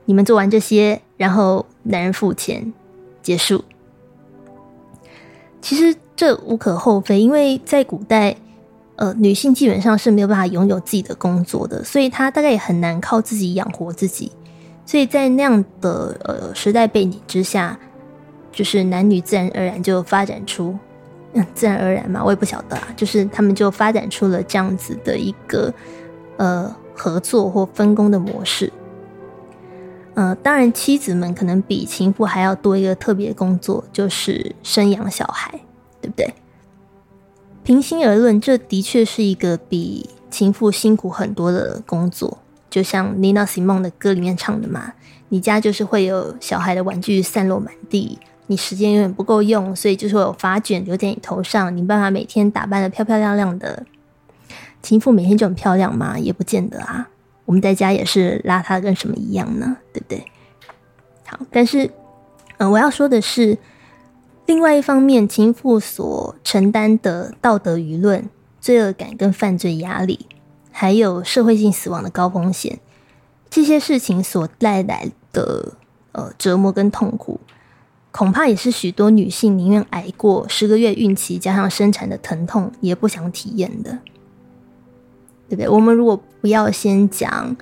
[0.05, 2.73] 你们做完这些，然后男人付钱，
[3.21, 3.63] 结束。
[5.61, 8.35] 其实这无可厚非，因为在古代。
[8.99, 14.29] 呃，女性基本上是没有办法拥有自己的工作的，所以她大概也很难靠自己养活自己。
[14.85, 17.79] 所以在那样的呃时代背景之下，
[18.51, 20.77] 就是男女自然而然就发展出，
[21.31, 25.73] 嗯，自然而然嘛，我也不晓得啊，就是他们就发展出了这样子的一个
[26.35, 28.69] 呃合作或分工的模式。
[30.15, 35.49] 呃，当然，妻子们可能比情妇还要多一个特别工作，就是生养小孩，
[36.01, 36.33] 对不对？
[37.69, 42.39] 平心而论，这的确是一个比情妇辛苦很多的工作。
[42.67, 44.93] 就像 Nina Simone 的歌里面唱的嘛，
[45.27, 53.85] 你家就是会有小孩的玩具散落满地，你时间永远不够用，所以就是会有发卷留在你头上，你办法每天打扮的漂漂亮亮的。
[54.81, 56.17] 情妇每天就很漂亮吗？
[56.17, 57.07] 也不见得啊。
[57.45, 59.77] 我们在家也是邋遢跟什么一样呢？
[59.93, 60.25] 对不对？
[61.27, 61.91] 好，但是，
[62.57, 63.59] 嗯，我要说的是。
[64.49, 68.27] 另外一方面，情妇所承担的道德舆论、
[68.59, 70.25] 罪恶感跟犯罪压力，
[70.71, 72.79] 还有社会性死亡的高风险，
[73.47, 75.73] 这些事情所带来的
[76.13, 77.39] 呃折磨跟痛苦，
[78.11, 83.99] 恐怕也是许多女性宁愿挨过十个月孕期加上生产的疼痛，也不想体验的，
[85.47, 85.69] 对不对？
[85.69, 87.55] 我们如果不要先讲，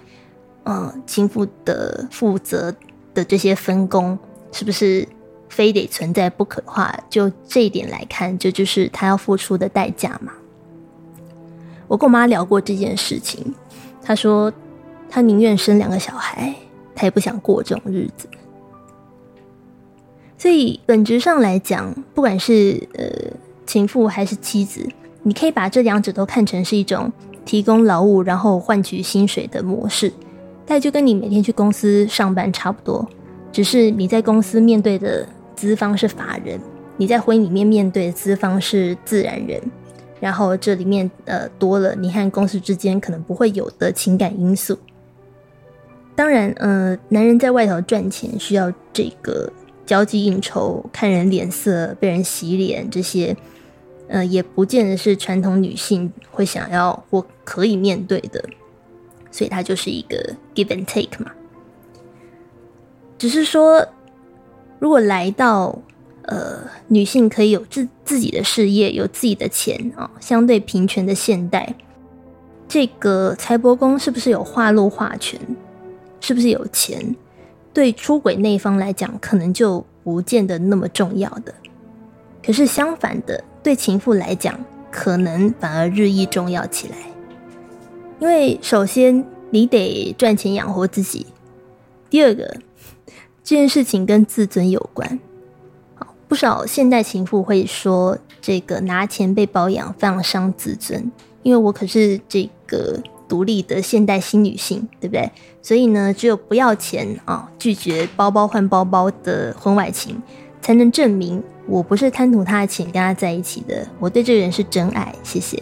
[0.63, 2.73] 嗯，情妇的负责
[3.13, 4.17] 的这些分工，
[4.53, 5.05] 是不是？
[5.49, 10.31] 非得存在不可的话，就这一点来看，这就是他要付出的代价嘛。
[11.87, 13.53] 我跟我妈聊过这件事情，
[14.03, 14.51] 她说
[15.09, 16.53] 她宁愿生两个小孩，
[16.93, 18.27] 她也不想过这种日子。
[20.37, 23.05] 所以本质上来讲，不管是呃
[23.65, 24.85] 情妇还是妻子，
[25.23, 27.11] 你可以把这两者都看成是一种
[27.45, 30.11] 提供劳务然后换取薪水的模式，
[30.65, 33.07] 但就跟你每天去公司上班差不多，
[33.51, 35.27] 只是你在公司面对的。
[35.57, 36.61] 资方是法人，
[36.97, 39.59] 你在婚姻里面面对的资方是自然人，
[40.19, 44.77] 然后这里面呃多了你和公司之间可能不会有的情感因素。
[46.15, 49.51] 当然，呃，男人在外头赚钱需要这个
[49.83, 53.35] 交际应酬、看人脸色、被人洗脸这些，
[54.07, 58.43] 呃，也不见得是传统女性会想要或可以面对的，
[59.31, 61.31] 所以它就是一个 give and take 嘛，
[63.17, 63.83] 只是说。
[64.79, 65.79] 如果来到，
[66.23, 71.73] 呃，女性可以有自自己的事业，有自己的钱啊，相对平权的现代，
[72.67, 75.39] 这个财帛宫是不是有化禄化权？
[76.19, 77.15] 是不是有钱？
[77.73, 81.53] 对出轨那一方来讲，可能就不见得那么重要的。
[82.45, 84.59] 可是相反的，对情妇来讲，
[84.91, 86.95] 可能反而日益重要起来。
[88.19, 91.25] 因为首先你得赚钱养活自己，
[92.09, 92.57] 第二个。
[93.47, 95.19] 这件事情跟自尊有关，
[95.95, 101.09] 好不少现代情妇会说，这个拿钱被包养非常伤自尊。
[101.43, 105.31] 因为我可是这个独立的现代新女性，对不对？
[105.61, 110.21] 所以呢，只有不要钱啊，拒绝包包换包包的婚外情，
[110.61, 115.57] 才能证明我不是贪图他的钱跟他在一起的，我对这个人是真爱，谢谢。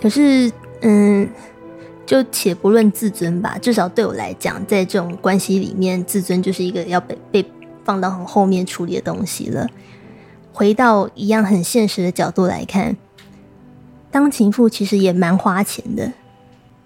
[0.00, 1.28] 可是，嗯，
[2.08, 7.44] 就且不论自尊吧，至少对我来讲，在这种关系里面，自尊就是一个要被被
[7.84, 9.68] 放到很后面处理的东西了。
[10.54, 12.96] 回到一样很现实的角度来看，
[14.10, 16.10] 当情妇其实也蛮花钱的，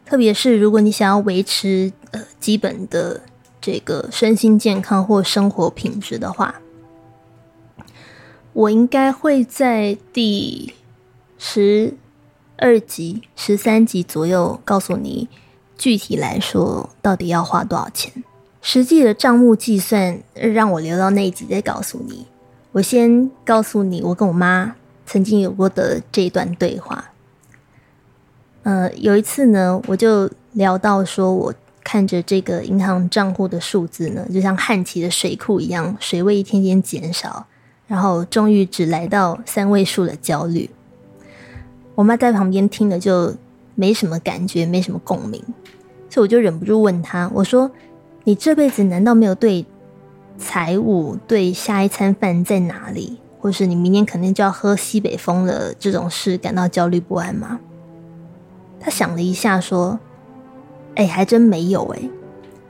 [0.05, 3.20] 特别是如果你想要维持呃基本的
[3.61, 6.57] 这个身心健康或生活品质的话。
[8.55, 10.75] 我应该会在第
[11.39, 11.95] 十
[12.62, 15.28] 二集、十三集左右告诉你，
[15.76, 18.22] 具体来说到底要花多少钱。
[18.60, 22.28] 实际的账目计算让我留到那一集再告诉你。
[22.70, 27.10] 我先告诉你，我跟我妈曾经有过的这段对话。
[28.62, 31.52] 呃，有一次呢，我就聊到说，我
[31.82, 37.44] 看着这个银行账户的数字呢，就像旱期的水库一样，水位一天天减少。
[37.88, 40.70] 然后终于只来到三位数的焦虑，
[41.95, 43.34] 我妈在旁边听了就
[43.74, 45.43] 没什么感觉，没什么共鸣，
[46.09, 47.70] 所以我就忍不住问她：“我说，
[48.24, 49.64] 你这辈子难道没有对
[50.38, 57.61] 财务、对下一餐饭在哪里，或是你明年肯定就要喝西北风了这种事感到焦虑不安吗？”
[58.80, 59.99] 她想了一下说
[60.97, 62.01] ：“哎，还真没有哎。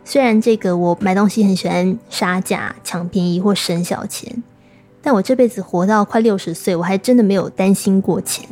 [0.05, 4.43] 虽然这个我买东西很喜欢杀价、抢便宜或省小钱。”
[5.05, 8.49] 但我这辈子活到快六十岁，我还真的没有担心过钱。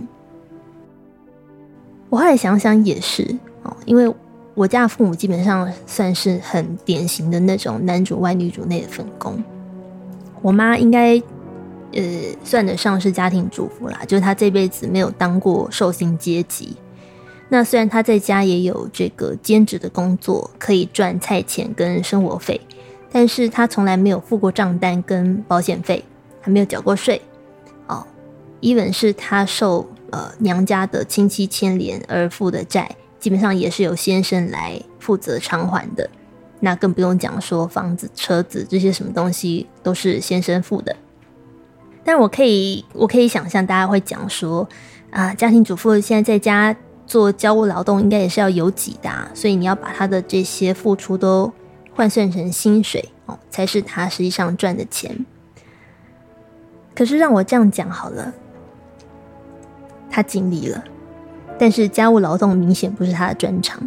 [2.10, 3.22] 我后来想想也是
[3.62, 4.12] 哦，因为
[4.54, 9.42] 我家父母基本上算是很典型的那种男主外女主内的分工。
[10.42, 11.16] 我妈应该
[11.92, 12.02] 呃
[12.44, 16.76] 算得上是家庭主妇啦，就是她这辈子没有当过寿星阶级。
[17.48, 22.60] 那虽然她在家也有这个兼职的工作，可以赚菜钱跟生活费，
[23.10, 26.04] 但是她从来没有付过账单跟保险费。
[26.42, 27.20] 还没有缴过税，
[27.86, 28.02] 哦
[28.62, 36.08] ，even 是她受呃娘家的亲戚牵连而负的债，基本上也是由先生来负责偿还的。
[36.60, 40.94] 那更不用讲说房子、车子这些什么东西都是先生付的。
[42.04, 44.68] 但我可以，我可以想象大家会讲说
[45.10, 46.74] 啊，家庭主妇现在在家
[47.06, 51.52] 做家务劳动，应该也是要有几的，所以你要把他的这些付出都
[51.94, 55.24] 换算成薪水哦，才是他实际上赚的钱。
[56.94, 58.32] 可是让我这样讲好了，
[60.10, 60.84] 他尽力了，
[61.58, 63.80] 但是家务劳动明显不是他的专长。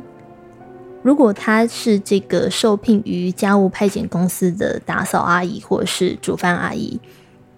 [1.01, 6.97] 如果他是这个受聘于家务派遣公司的打扫阿姨或是煮饭阿姨，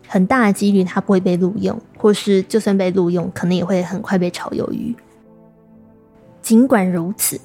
[0.07, 4.95] 很大的几率他不会被录用，或是就算被录用，可能也会很快被炒鱿鱼。
[6.41, 7.39] 尽管如此，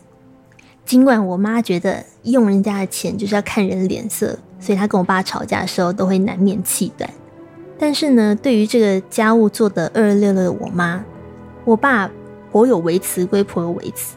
[0.86, 7.08] 尽管我妈觉得用人家的钱就是要看人脸色，所以她跟我爸吵架的时候都会难免气短。
[7.78, 11.04] 但是呢，对于这个家务做的二二六六的我妈，
[11.64, 12.10] 我爸
[12.50, 14.16] 颇有微词归婆有微词。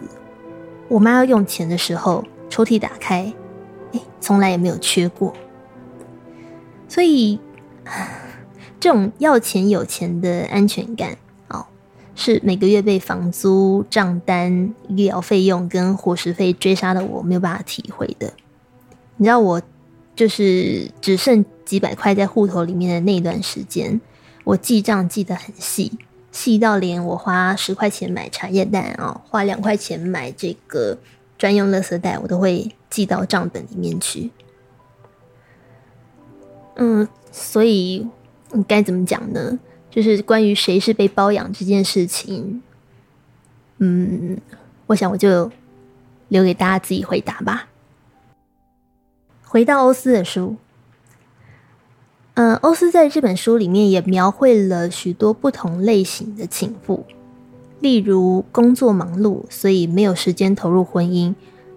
[0.88, 3.34] 我妈要用钱的时候，抽屉打开，
[3.94, 5.34] 哎，从来也没有缺过。
[6.88, 7.40] 所以，
[8.80, 11.18] 这种要钱有钱的安全感
[11.48, 11.66] 哦，
[12.16, 18.34] 是每个月被房租、账单、医疗费用跟伙食费追杀的我没有办法体会的。
[19.18, 19.62] 你知道我。
[20.16, 24.00] 就是只剩几百块在户头里面的那段时间，
[24.44, 25.92] 我记账记得很细，
[26.34, 30.98] 细到连我花十块钱买茶叶蛋啊，花两块钱买这个
[31.38, 34.32] 专用垃圾袋，我都会记到账本里面去。
[36.76, 38.06] 嗯，所以
[38.68, 39.60] 该怎么讲呢？
[39.92, 42.64] 就是关于谁是被包养这件事情，
[43.78, 44.36] 嗯，
[44.88, 45.52] 我想我就
[46.30, 47.70] 留给大家自己回答吧。
[49.44, 50.56] 回到欧斯的书，
[52.36, 57.06] 嗯，欧斯在这本书里面也描绘了许多不同类型的情妇，
[57.80, 61.36] 例如工作忙碌，所以没有时间投入婚姻，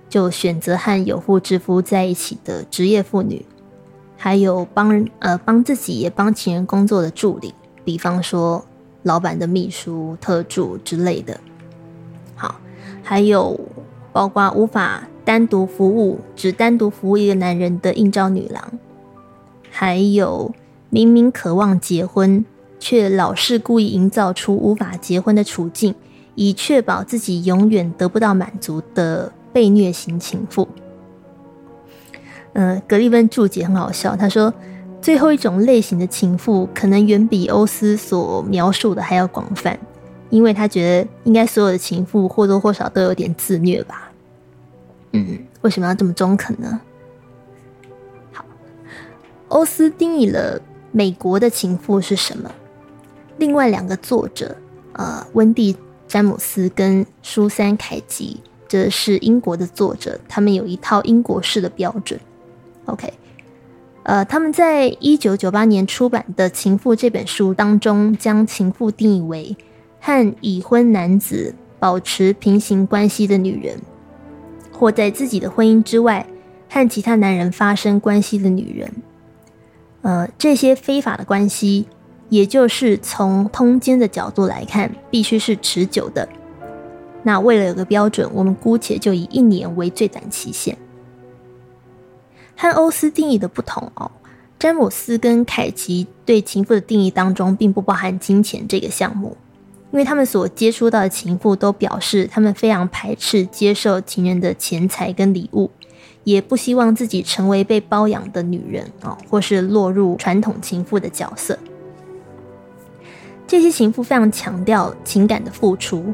[0.09, 3.45] 就选择和有妇之夫在一起的职业妇女，
[4.17, 7.53] 还有帮呃帮自己也帮情人工作的助理，
[7.85, 8.65] 比方说
[9.03, 11.39] 老板的秘书、特助之类的。
[12.35, 12.59] 好，
[13.03, 13.61] 还有
[14.13, 15.07] 包括无法。
[15.27, 18.63] 单独服务，只单独服务一个男人的应召女郎，
[19.79, 20.55] 还有
[20.89, 22.43] 明明渴望结婚，
[22.79, 25.95] 却老是故意营造出无法结婚的处境，
[26.35, 30.67] 以确保自己永远得不到满足的被虐型情妇。
[32.55, 34.51] 嗯，格利芬注解很好笑，他说
[35.03, 39.79] 最后一种类型的情妇可能远比欧斯所描述的还要广泛，
[40.31, 44.11] 因为他觉得应该所有的情妇或多或少都有点自虐吧。
[45.13, 46.81] 嗯，为什么要这么中肯呢？
[49.49, 50.61] 欧斯定义了
[50.93, 52.51] 美国的情妇是什么？
[53.39, 54.57] 另外两个作者，
[54.93, 55.75] 呃，温蒂·
[56.09, 62.19] 詹姆斯跟舒珊·凯吉，这是英国的作者，他们有一套英国式的标准。
[62.87, 63.13] OK，
[64.05, 69.57] 呃，他们在一九九八年出版的《情妇》这本书当中，将情妇定义为
[70.01, 73.79] 和已婚男子保持平行关系的女人，
[74.73, 76.27] 或在自己的婚姻之外
[76.69, 78.91] 和其他男人发生关系的女人。
[80.07, 81.85] 呃，这些非法的关系，
[82.29, 86.29] 也就是从通奸的角度来看，必须是持久的。
[87.25, 90.79] 那为了有个标准，我们姑且就以一年为最短期限。
[92.55, 94.09] 和欧斯定义的不同哦，
[94.61, 99.37] 詹姆斯跟凯奇对情妇的定义当中，并不包含金钱这个项目，
[99.91, 105.69] 因为他们所接触到的情妇都表示，他们非常排斥接受情人的钱财跟礼物，
[106.27, 111.57] 也不希望自己成为被包养的女人啊，或是落入传统情妇的角色。
[113.47, 116.13] 这些情妇非常强调情感的付出，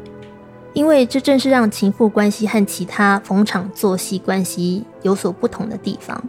[0.75, 6.23] 因为这正是让情妇关系和其他逢场作戏关系有所不同的地方。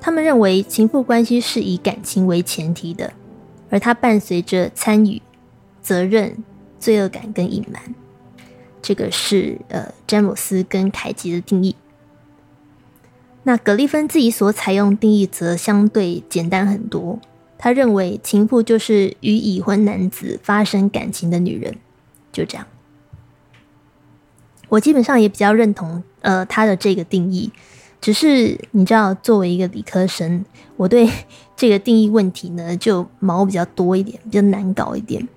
[0.00, 3.12] 他们认为情妇关系是以感情为前提的，
[3.70, 5.20] 而它伴随着参与、
[5.82, 6.44] 责任、
[6.78, 7.82] 罪恶感跟隐瞒。
[8.80, 11.74] 这个是呃詹姆斯跟凯吉的定义。
[13.46, 17.20] 那格利芬自己所采用定义则相对简单很多。
[17.56, 21.76] 他认为情妇就是与已婚男子发生感情的女人，
[22.32, 22.66] 就这样。
[24.68, 27.52] 我基本上也比较认同呃他的这个定义。
[28.00, 30.44] 只是你知道，作为一个理科生，
[30.76, 31.08] 我对
[31.56, 35.28] 这个定义问题呢，就毛比较多一点，比较难搞一点。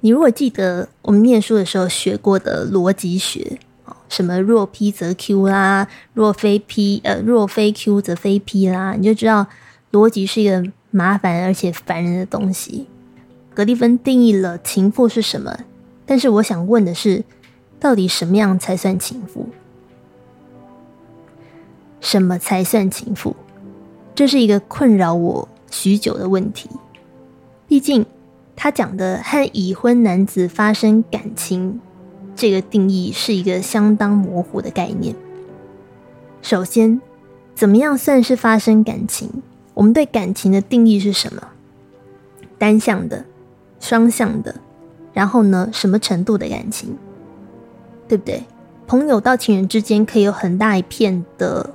[0.00, 3.58] 你如果记得我们念书的时候学过的逻辑学
[4.14, 9.48] 什么若 P 则 Q 啦，若非 P 呃若非 Q 则非 P 啦，你就知道
[9.90, 12.86] 逻辑是一个麻烦而且烦人的东西。
[13.52, 15.58] 格利芬定义了情妇是什么，
[16.06, 17.24] 但是我想问的是，
[17.80, 19.48] 到底什么样才算情妇？
[22.00, 23.34] 什么才算情妇？
[24.14, 26.70] 这是一个困扰我许久的问题。
[27.66, 28.06] 毕竟，
[28.54, 31.80] 他讲的和已婚男子发生感情
[32.34, 35.14] 这个定义是一个相当模糊的概念。
[36.42, 37.00] 首先，
[37.54, 39.30] 怎么样算是发生感情？
[39.74, 41.42] 我们对感情的定义是什么？
[42.58, 43.24] 单向的、
[43.80, 44.54] 双向的，
[45.12, 46.96] 然后呢，什么程度的感情？
[48.08, 48.42] 对不对？
[48.86, 51.70] 朋友到情人之间可以有很大一片的。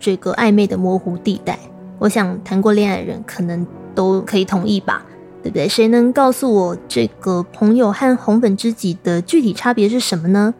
[0.00, 1.58] 这个暧昧的模糊地带，
[1.98, 5.02] 我想谈过恋爱的人可能都可以同意吧，
[5.44, 5.68] 对不对？
[5.68, 10.54] 谁能告诉我这个朋友和红粉知己的具体差别是什么呢？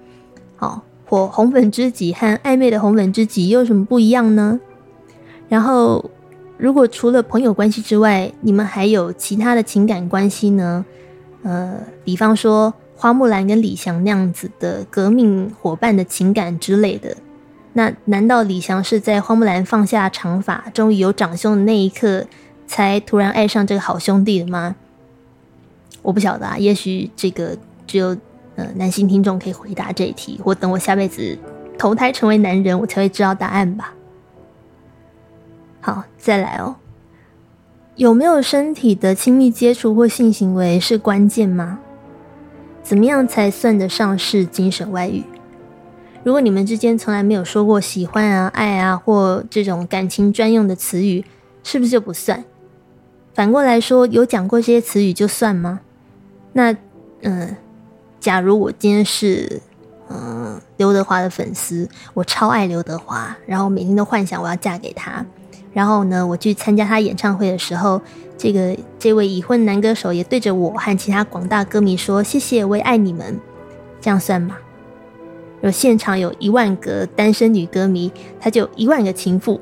[0.56, 4.60] 好，或红粉知己和暧昧的红粉知己又有什么不一样呢？
[5.48, 6.10] 然后，
[6.58, 10.84] 如果除了朋友关系之外，你们还有其他的情感关系呢？
[11.44, 17.16] 呃，比方说花木兰跟李翔那样子的革命伙伴的情感之类的。
[17.72, 22.26] 那难道李翔是在花木兰放下长发，终于有长兄的那一刻，
[22.66, 24.76] 才突然爱上这个好兄弟的吗？
[26.02, 27.56] 我不晓得啊，也许这个
[27.86, 28.16] 只有
[28.56, 31.38] 呃男性听众可以回答这一题，或等我下辈子
[31.78, 33.94] 投胎成为男人，我才会知道答案吧。
[35.80, 36.76] 好，再来哦，
[37.96, 41.78] 有没有身体的亲密接触或性行为是关键吗？
[42.82, 45.24] 怎么样才算得上是精神外遇？
[46.22, 51.24] 如果你们之间从来没有说过喜欢啊、爱啊或这种感情专用的词语，
[51.62, 52.44] 是不是就不算？
[53.34, 55.80] 反过来说，有讲过这些词语就算吗？
[56.52, 56.74] 那，
[57.22, 57.56] 嗯，
[58.20, 59.60] 假如我今天是
[60.08, 65.26] 嗯刘德华的粉丝，我超爱刘德华，然后每天都幻想我要嫁给他，
[65.72, 68.00] 然后呢，我去参加他演唱会的时候，
[68.38, 73.40] 这个这位已婚男歌手也对着我和其他广大歌迷说：“谢谢，我也爱你们。”
[74.00, 74.56] 这样算吗？
[75.62, 79.60] 有现场有一万个单身女歌迷，他就一万个情妇，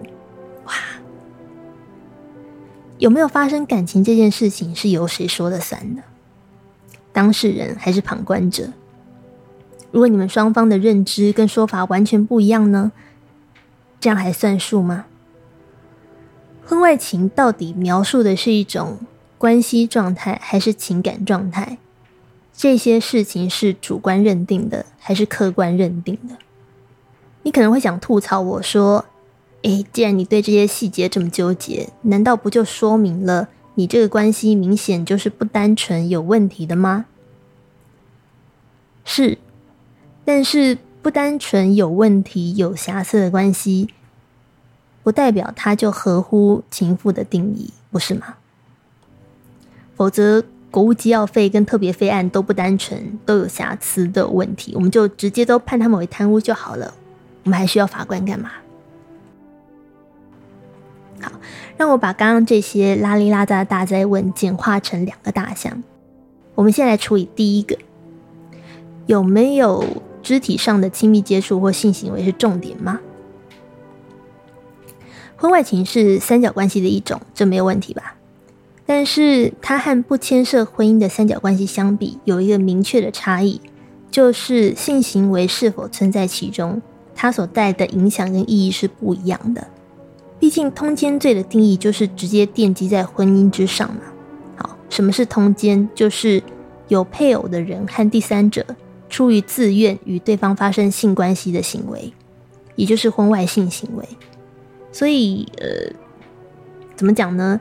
[0.66, 0.73] 哇！
[3.03, 6.03] 有没有发生感情这件事情是由谁说了算的？
[7.12, 8.68] 当事人还是旁观者？
[9.90, 12.92] 如果你们双方的认知跟说法完全不一样呢？
[13.98, 15.07] 这样还算数吗？
[16.64, 19.00] 婚外情到底描述的是一种
[19.36, 21.78] 关系状态，还是情感状态？
[22.55, 26.36] 这些事情是主观认定的还是客观认定的？
[27.42, 29.07] 你可能会想吐槽我说
[29.63, 37.07] ：“诶，既然你对这些细节这么纠结，难道不就说明了你这个关系明显就是不单纯有问题的吗？”
[39.05, 39.39] 是，
[40.25, 43.89] 但是不单纯有问题、有瑕疵的关系，
[45.03, 47.73] 不代表它就合乎情妇的定义。
[47.91, 48.37] 不是吗？
[49.97, 56.95] 否则国务机要费跟特别费案都不单纯，都有瑕疵的问题，我们就直接都判他们为贪污就好了。
[57.45, 58.51] 我们还需要法官干嘛？
[61.23, 61.33] 好，
[61.79, 65.83] 让我把刚刚这些拉里拉杂的大灾问简化成两个大项。
[66.55, 67.79] 我们先来处理第一个，
[69.07, 73.01] 有没有肢体上的亲密接触或性行为是重点吗？
[75.37, 78.16] 婚外情是三角关系的一种，这没有问题吧？
[78.85, 83.61] 但是它和不牵涉婚姻的三角关系相比，有一个明确的差异，
[84.11, 86.83] 就是性行为是否存在其中，
[87.14, 89.66] 它所带的影响跟意义是不一样的。
[90.43, 94.01] 毕竟通奸罪的定义就是直接奠基在婚姻之上嘛。
[94.57, 95.88] 好，什么是通奸？
[95.95, 96.43] 就是
[96.88, 98.66] 有配偶的人和第三者
[99.09, 102.12] 出于自愿与对方发生性关系的行为，
[102.74, 104.05] 也就是婚外性行为。
[104.90, 105.95] 所以，呃，
[106.97, 107.61] 怎么讲呢？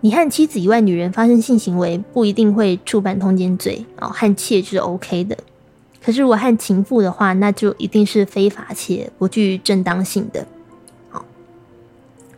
[0.00, 5.36] 你和妻子以外女人发生性行为，不一定会触犯通奸罪哦，和妾是 OK 的。
[6.02, 10.46] 可是如果和情妇的话，那就一定是非法且不具正当性的。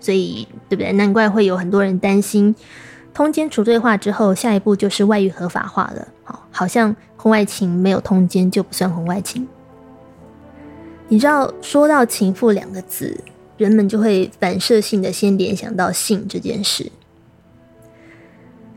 [0.07, 0.93] 所以对不对？
[0.93, 2.55] 难怪会有很多人担心，
[3.13, 6.07] 通奸除罪化之后，下一步就是外遇合法化了。
[6.23, 9.49] 好，好像婚外情没有通奸就不算婚外情。
[11.09, 13.19] 你知道，说到情妇两个字。
[13.59, 16.93] 人们就会反射性的先联想到性这件事。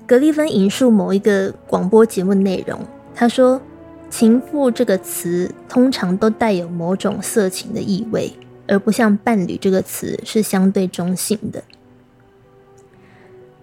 [0.08, 2.80] 格里芬引述某一个广播节目内容，
[3.14, 3.62] 他说
[4.10, 8.32] ：“情妇这个词通常都带有某种色情的意味，
[8.70, 11.64] 而不像伴侣这个词是相对中性的。”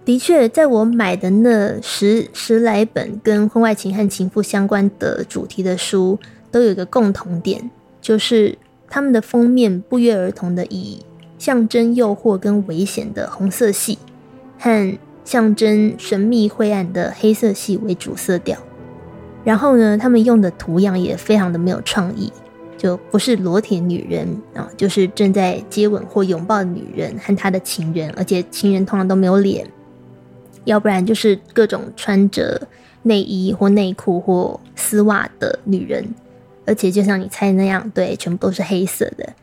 [0.05, 6.19] 的确，在我买的那十十来本跟婚外情和情妇相关的主题的书，
[6.51, 7.69] 都有一个共同点，
[8.01, 8.57] 就是
[8.89, 10.99] 他们的封面不约而同的以。
[11.37, 13.99] 象征诱惑跟危险的红色系，
[14.57, 18.57] 和象征神秘晦暗的黑色系为主色调。
[19.43, 22.33] 然后呢，他们用的图样也非常的没有创意，
[22.77, 29.67] 就不是裸体女人啊，就是正在接吻或拥抱的女人和她的情人，而且情人通常都没有脸，
[30.65, 32.67] 要不然就是各种穿着
[33.03, 36.13] 内衣或内裤或丝袜的女人，
[36.65, 39.33] 而且就像你猜那样，对，全部都是黑色的。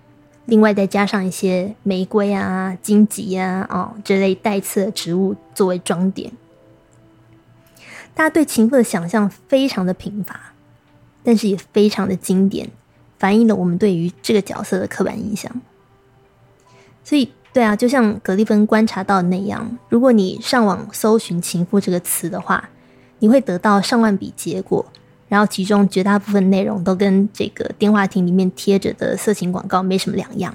[0.46, 6.30] 另外再加上一些玫瑰啊、荆棘啊、哦这类带刺的植物作为装点，
[8.14, 10.52] 大家对情妇的想象非常的贫乏，
[11.22, 12.68] 但是也非常的经典，
[13.18, 15.50] 反映了我们对于这个角色的刻板印象。
[17.02, 22.70] 所以，对啊，就像格里芬观察到的那样，如果你上网搜寻“情妇”这个词的话，
[23.18, 24.86] 你会得到上万笔结果。
[25.28, 30.54] 然后，其中绝大部分内容都跟这个电话亭里面贴着的色情广告没什么两样。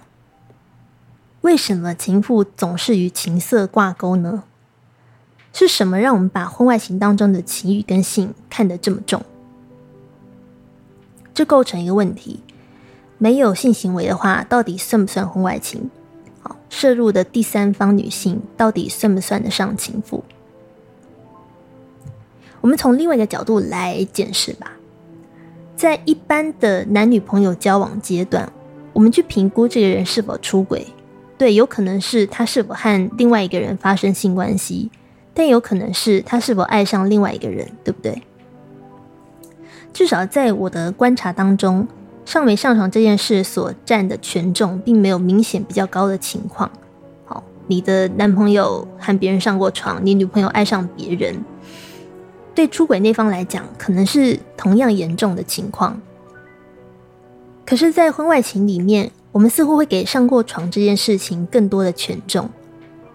[1.41, 4.43] 为什么情妇总是与情色挂钩呢？
[5.51, 9.23] 是什么让我们把婚外情当中的情欲跟性看得这么重？
[11.33, 12.41] 这构成一个问题：
[13.19, 15.91] 没有性行为的话，到底算不算婚外情？
[16.41, 20.23] 好，摄入的第三方女性到底算不算得上情妇？
[22.61, 24.71] 我们从另外一个角度来检视吧，
[25.75, 28.51] 在一般的男女朋友交往阶段，
[28.93, 30.87] 我们去评估这个人是否出轨，
[31.37, 34.89] 对，有可能是他是否和另外一个人发生性关系，
[35.33, 38.21] 但有可能是他是否爱上另外一个人，对不对？
[39.91, 41.87] 至少在我的观察当中，
[42.29, 46.69] 上没上床这件事所占的权重，并没有明显比较高的情况。
[47.25, 51.43] 好，你的男朋友和别人上过床，你女朋友爱上别人。
[52.53, 55.99] 对出轨那方来讲，可能是同样严重的情况。
[57.65, 62.47] 可是，在婚外情里面，我们似乎会给上过床这件事情更多的权重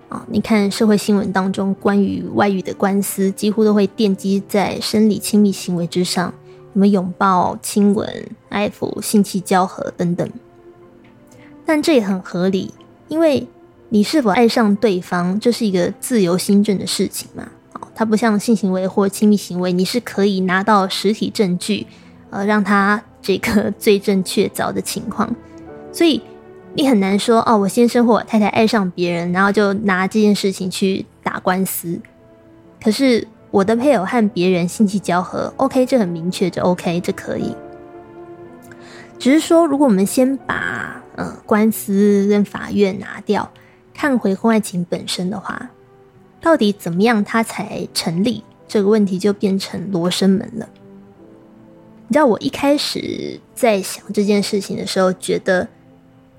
[0.09, 0.27] 啊！
[0.29, 6.35] 你看社会新闻当中关于外遇的官司，几乎都会奠基在生理亲密行为之上，
[6.75, 8.07] 什么拥抱、亲吻、
[8.51, 10.29] 爱抚、性器交合等等。
[11.65, 12.75] 但这也很合理，
[13.09, 13.47] 因为
[13.89, 17.49] 你是否爱上对方，这是一个自由心证的事情嘛。
[17.95, 21.87] 它不像性行为或亲密行为，你是可以拿到实体证据，
[22.31, 25.33] 呃，让他这个罪证确凿的情况，
[25.93, 26.21] 所以
[26.75, 32.01] 你很难说哦，我先生或我太太爱上别人，然后就拿这件事情去打官司。
[32.83, 37.55] 可是我的配偶和别人性器交合，OK，这很明确，这 OK，这可以。
[39.17, 43.49] 只是说，如果我们先把呃官司跟法院拿掉，
[43.95, 45.71] 看回婚外情本身的话。
[46.41, 48.43] 到底怎么样，它才成立？
[48.67, 50.69] 这个问题就变成罗生门了。
[52.09, 55.69] 你知道，我一开始在想这件事情的时候，觉得，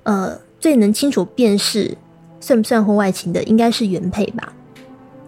[0.04, 1.98] 呃，最能清楚辨识
[2.42, 4.52] 算不算婚外情的，应该是原配吧？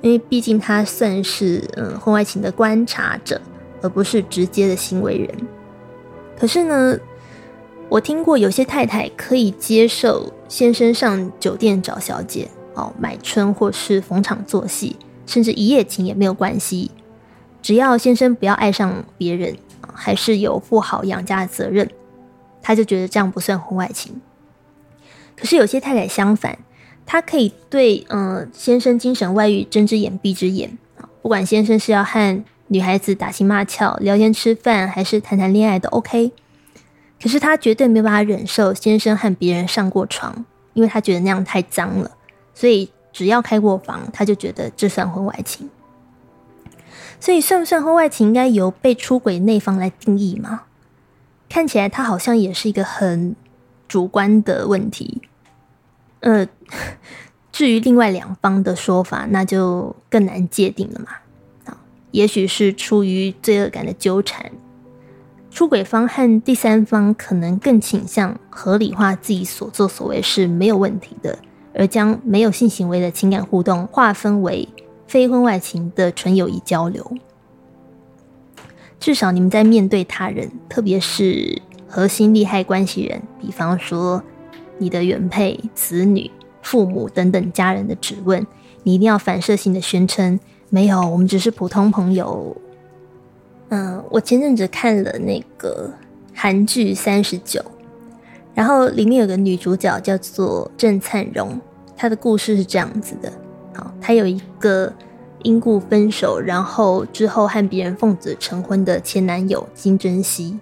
[0.01, 3.41] 因为毕竟他算是嗯婚外情的观察者，
[3.81, 5.29] 而不是直接的行为人。
[6.39, 6.97] 可是呢，
[7.89, 14.95] 我听过有些太太可以接受先生上酒店找小姐哦买春或是逢场作戏，
[15.25, 16.91] 甚至一夜情也没有关系，
[17.61, 19.57] 只要先生不要爱上别人，
[19.93, 21.89] 还是有负好养家的责任，
[22.61, 24.21] 他就觉得这样不算婚外情。
[25.35, 26.57] 可是有些太太相反。
[27.07, 30.77] 他可以对嗯先生精神外遇睁只眼闭只眼，
[31.23, 36.33] 不管先生是要和女孩子打情骂俏、聊天吃饭，还是谈谈恋爱都 OK。
[37.19, 42.11] 可是他绝对没有办法忍受先生和别人上过床，因为他觉得那样太脏了。
[42.53, 45.69] 所以只要开过房，他就觉得这算婚外情。
[47.19, 50.63] 所以算不算婚外情，应该由被出轨那方来定义吗？
[51.49, 53.33] 看起来他好像也是一个很
[53.87, 55.21] 主观的问题。
[56.19, 56.47] 呃，
[57.51, 61.07] 至于另外两方的说法，那就更难界定了嘛。
[61.65, 61.77] 啊，
[62.11, 64.51] 也许是出于罪恶感的纠缠，
[65.51, 71.37] 出轨方和第三方可能更倾向合理化自己所作所为是没有问题的，
[71.73, 74.67] 而将没有性行为的情感互动划分为
[75.07, 77.11] 非婚外情的纯友谊交流。
[78.99, 84.23] 至少你们在面对他人，特别是核心利害关系人，比方说。
[84.77, 86.29] 你的原配、子女、
[86.61, 88.45] 父母等等家人的质问，
[88.83, 92.55] 你一定要反射性的宣称没有，我们只是普通朋友。
[93.69, 95.91] 嗯，我前阵子看了那个
[96.33, 97.59] 韩剧《三十九》，
[98.53, 101.59] 然后里面有个女主角叫做郑灿荣，
[101.95, 103.31] 她的故事是这样子的：
[103.73, 104.93] 好，她有一个
[105.43, 110.57] 因故分手，然后之后和别人奉子成婚的前男友金珍熙。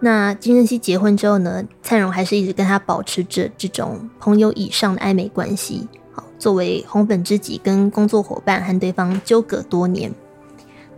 [0.00, 1.64] 那金正熙结婚之后呢？
[1.82, 5.88] 灿荣还是一直跟他保持着这种朋友以上的暧昧关系。
[6.12, 10.14] 好，作为红粉知己跟工作伙伴，和对方纠葛多年。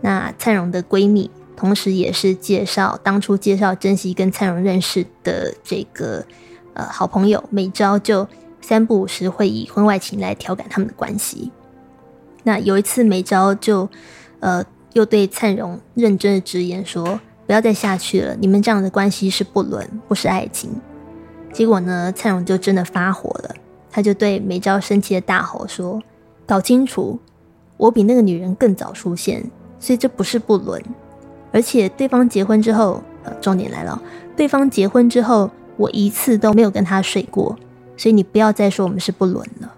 [0.01, 6.23] 那灿荣的闺蜜，同时也是介绍当初介绍珍惜跟灿荣认识的这个
[6.75, 8.27] 呃好朋友美昭，就
[8.61, 11.51] 三不五时会以婚外情来调侃他们的关系。
[12.43, 13.89] 那有一次，美昭就
[14.41, 17.19] 呃又对灿荣认真的直言说。
[17.45, 18.35] 不要再下去了！
[18.39, 20.69] 你们这样的关系是不伦，不是爱情。
[21.51, 23.53] 结果呢，灿荣就真的发火了，
[23.91, 26.01] 他就对美昭生气的大吼说
[26.47, 27.19] ：“搞清楚，
[27.75, 29.43] 我比那个女人更早出现，
[29.79, 30.81] 所以这不是不伦。
[31.51, 34.01] 而且对方结婚之后，呃，重点来了，
[34.37, 37.57] 对方结婚之后，我一次都没有跟他睡过，
[37.97, 39.75] 所以你不要再说我们是不伦了。”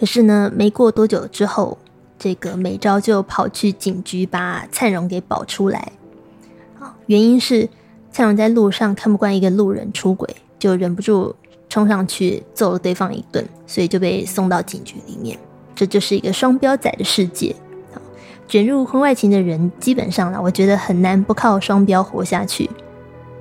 [0.00, 1.78] 可是呢，没过多久之后，
[2.18, 5.92] 这个美昭就跑去警局把灿荣给保出来。
[7.10, 7.68] 原因是
[8.12, 10.28] 蔡荣在路上看不惯一个路人出轨，
[10.60, 11.34] 就忍不住
[11.68, 15.36] 冲上去揍了对方一顿，所以就被送到警局里面。
[15.74, 17.56] 这就是一个双标仔的世界。
[18.46, 22.70] 卷入婚外情的人，基本上呢，我觉得很难不靠双标活下去。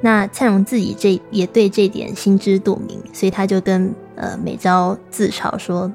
[0.02, 5.92] 那蔡荣自己这也对这点心知肚明，所以他就跟呃美昭自嘲说：“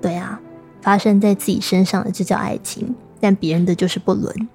[0.00, 0.40] 对啊，
[0.80, 4.48] 发生在自己身上的这叫爱情，但别人的就是不伦。”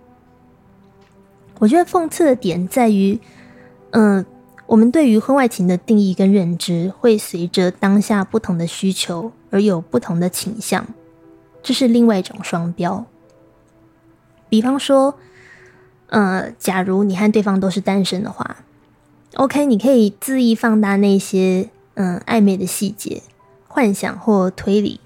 [1.59, 3.17] 我觉得讽刺的点在于，
[3.91, 4.25] 嗯，
[4.65, 10.85] 我们对于婚外情的定义跟认知会随着当下不同的需求而有不同的倾向，
[11.61, 13.05] 这是另外一种双标。
[14.49, 15.15] 比方说，
[16.07, 18.57] 呃，假如你和对方都是单身的话
[19.35, 23.21] ，OK，你可以恣意放大那些嗯暧昧的细节、
[23.67, 24.99] 幻想或推理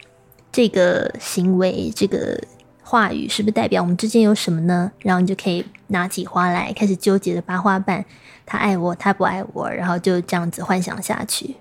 [0.52, 2.42] 这个行为，这个。
[2.88, 4.90] 话语是不是代表我们之间有什么呢？
[5.00, 8.06] 然后你就可以拿起花来开始纠结的八花瓣，
[8.46, 11.58] 他爱我，他不爱我，然后就这样子幻想下去。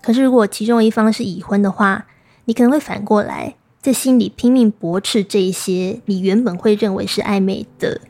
[0.00, 2.06] 可是如果其中一方是已婚的话，
[2.46, 8.00] 你可能会反过来在心里拼命驳斥这些你原本会认为是暧昧的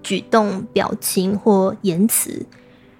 [0.00, 2.46] 举动、表情或言辞，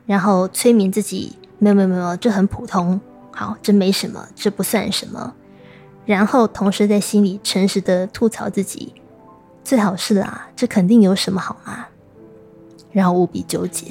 [0.05, 3.01] 然后催眠自己：没有没有没有，这很普通，
[3.31, 5.33] 好，这没什么，这不算什么。
[6.09, 8.95] 然后同时在心里诚实的吐槽自己，
[9.63, 11.85] 最好是啦，这肯定有什么好吗？
[12.93, 13.89] 然后无比纠结。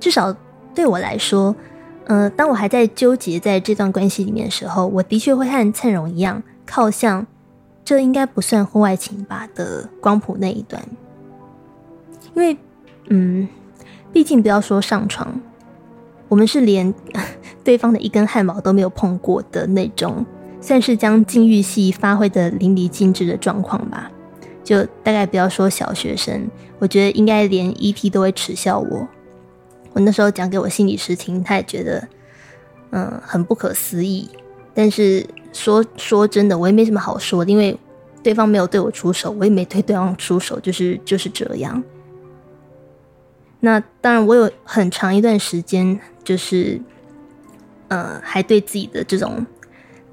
[0.00, 0.34] 至少
[0.74, 1.54] 对我来说，
[2.06, 7.26] 呃，当我还在纠结在这段关系里面的时候，我的确会和灿荣一样，靠向
[7.84, 10.82] 这应该不算婚外情吧的光谱那一端。
[12.32, 12.56] 因为，
[13.10, 13.46] 嗯，
[14.14, 15.38] 毕竟不要说上床，
[16.28, 16.94] 我们是连
[17.62, 20.24] 对方的一根汗毛都没有碰过的那种。
[20.64, 24.10] 算是将禁欲系发挥的淋漓尽致的状况吧。
[24.64, 26.48] 就大概不要说小学生，
[26.78, 29.06] 我觉得应该连 ET 都会耻笑我。
[29.92, 32.08] 我那时候讲给我心理师听，他也觉得
[32.92, 34.26] 嗯很不可思议。
[34.72, 37.78] 但是说说真的，我也没什么好说的，因为
[38.22, 41.84] 对方没有对我出手，我也没对对方出手，就是就是这样。
[43.60, 46.80] 那当然，我有很长一段时间，就是
[47.88, 49.44] 呃，还对自己的这种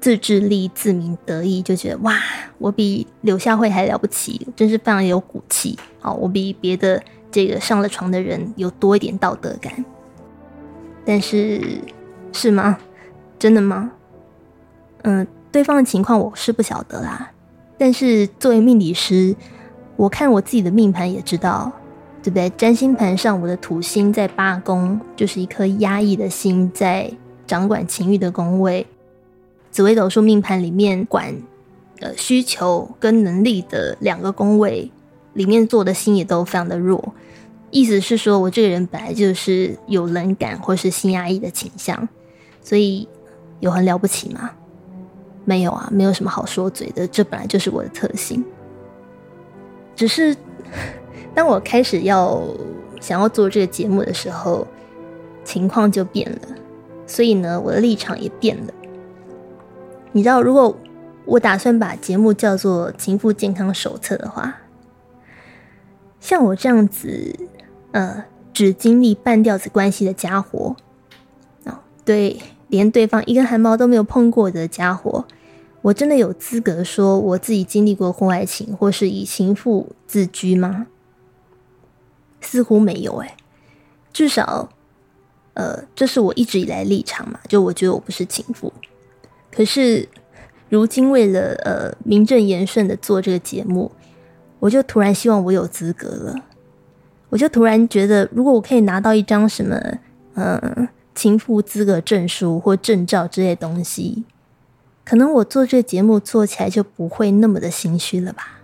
[0.02, 2.18] 自制力自鸣得意，就觉得哇，
[2.58, 5.78] 我比柳下惠还了不起，真是非常有骨气。
[6.00, 7.00] 哦，我比别的
[7.30, 9.72] 这个上了床的人有多一点道德感。
[11.04, 11.78] 但是，
[12.32, 12.76] 是吗？
[13.38, 13.92] 真的吗？
[15.02, 17.30] 嗯，对方的情况我是不晓得啦。
[17.78, 19.36] 但是作为命理师，
[19.94, 21.70] 我看我自己的命盘也知道，
[22.24, 22.50] 对不对？
[22.50, 27.08] 占星盘上我的土星在八宫，就是一颗压抑的心，在
[27.46, 28.84] 掌管情欲的宫位。
[29.72, 31.34] 紫微斗数命盘里面管
[32.00, 34.88] 呃需求跟能力的两个宫位
[35.32, 37.12] 里面做的心也都非常的弱。
[37.70, 42.06] 意思是说，我这个人本来就是有冷感或是心压抑的倾向，
[42.62, 43.08] 所以
[43.60, 44.50] 有很了不起吗？
[45.46, 48.44] 没有啊，没有什么好说嘴的，这本来就是我的特性。
[49.96, 50.36] 只是
[51.34, 52.42] 当我开始要
[53.00, 54.66] 想要做这个节目的时候，
[55.42, 56.38] 情况就变了，
[57.06, 58.74] 所以呢，我的立场也变了。
[60.12, 60.76] 你知道，如果
[61.24, 64.58] 我打算把节目叫做《情妇健康手册》的话，
[66.20, 67.48] 像我这样子。
[67.92, 70.74] 呃，只经历半吊子关系的家伙，
[71.64, 75.26] 啊，对，连对方一根汗毛都没有碰过的家伙，
[75.82, 80.86] 我真的有资格说我自己经历过婚外情，或是以情妇自居吗？
[82.40, 83.36] 似乎没有，哎，
[84.10, 84.70] 至少，
[85.52, 88.72] 呃，这是我一直以来立场嘛，就我觉得我不是情妇。
[89.54, 90.08] 可是，
[90.70, 93.92] 如今为了呃名正言顺的做这个节目，
[94.58, 96.34] 我就突然希望我有资格了。
[97.28, 99.76] 我就突然觉得，如果我可以拿到一张什么，
[100.34, 104.24] 嗯，情妇资格证书或证照之类东西，
[105.04, 108.60] 可能我做这个节目做起来就不会那么的心虚了吧。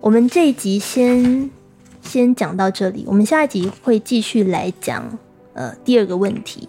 [0.00, 1.50] 我们这一集先
[2.02, 5.18] 先讲到这里，我们下一集会继续来讲，
[5.54, 6.68] 呃，第二个问题，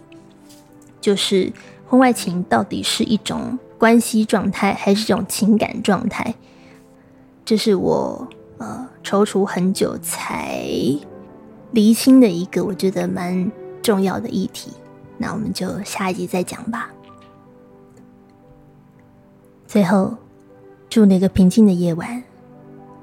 [1.05, 1.53] 就是
[1.87, 6.33] 婚外情到底是一种关系状态，还是一种情感状态？
[7.45, 8.27] 这是我。
[8.57, 10.65] 呃，踌躇很久才
[11.71, 13.51] 厘清的一个我觉得蛮
[13.83, 14.71] 重要的议题，
[15.17, 16.89] 那我们就下一集再讲吧。
[19.67, 20.15] 最后，
[20.89, 22.23] 祝你个平静的夜晚，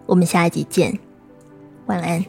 [0.07, 0.99] 我们下一集见，
[1.85, 2.25] 晚安。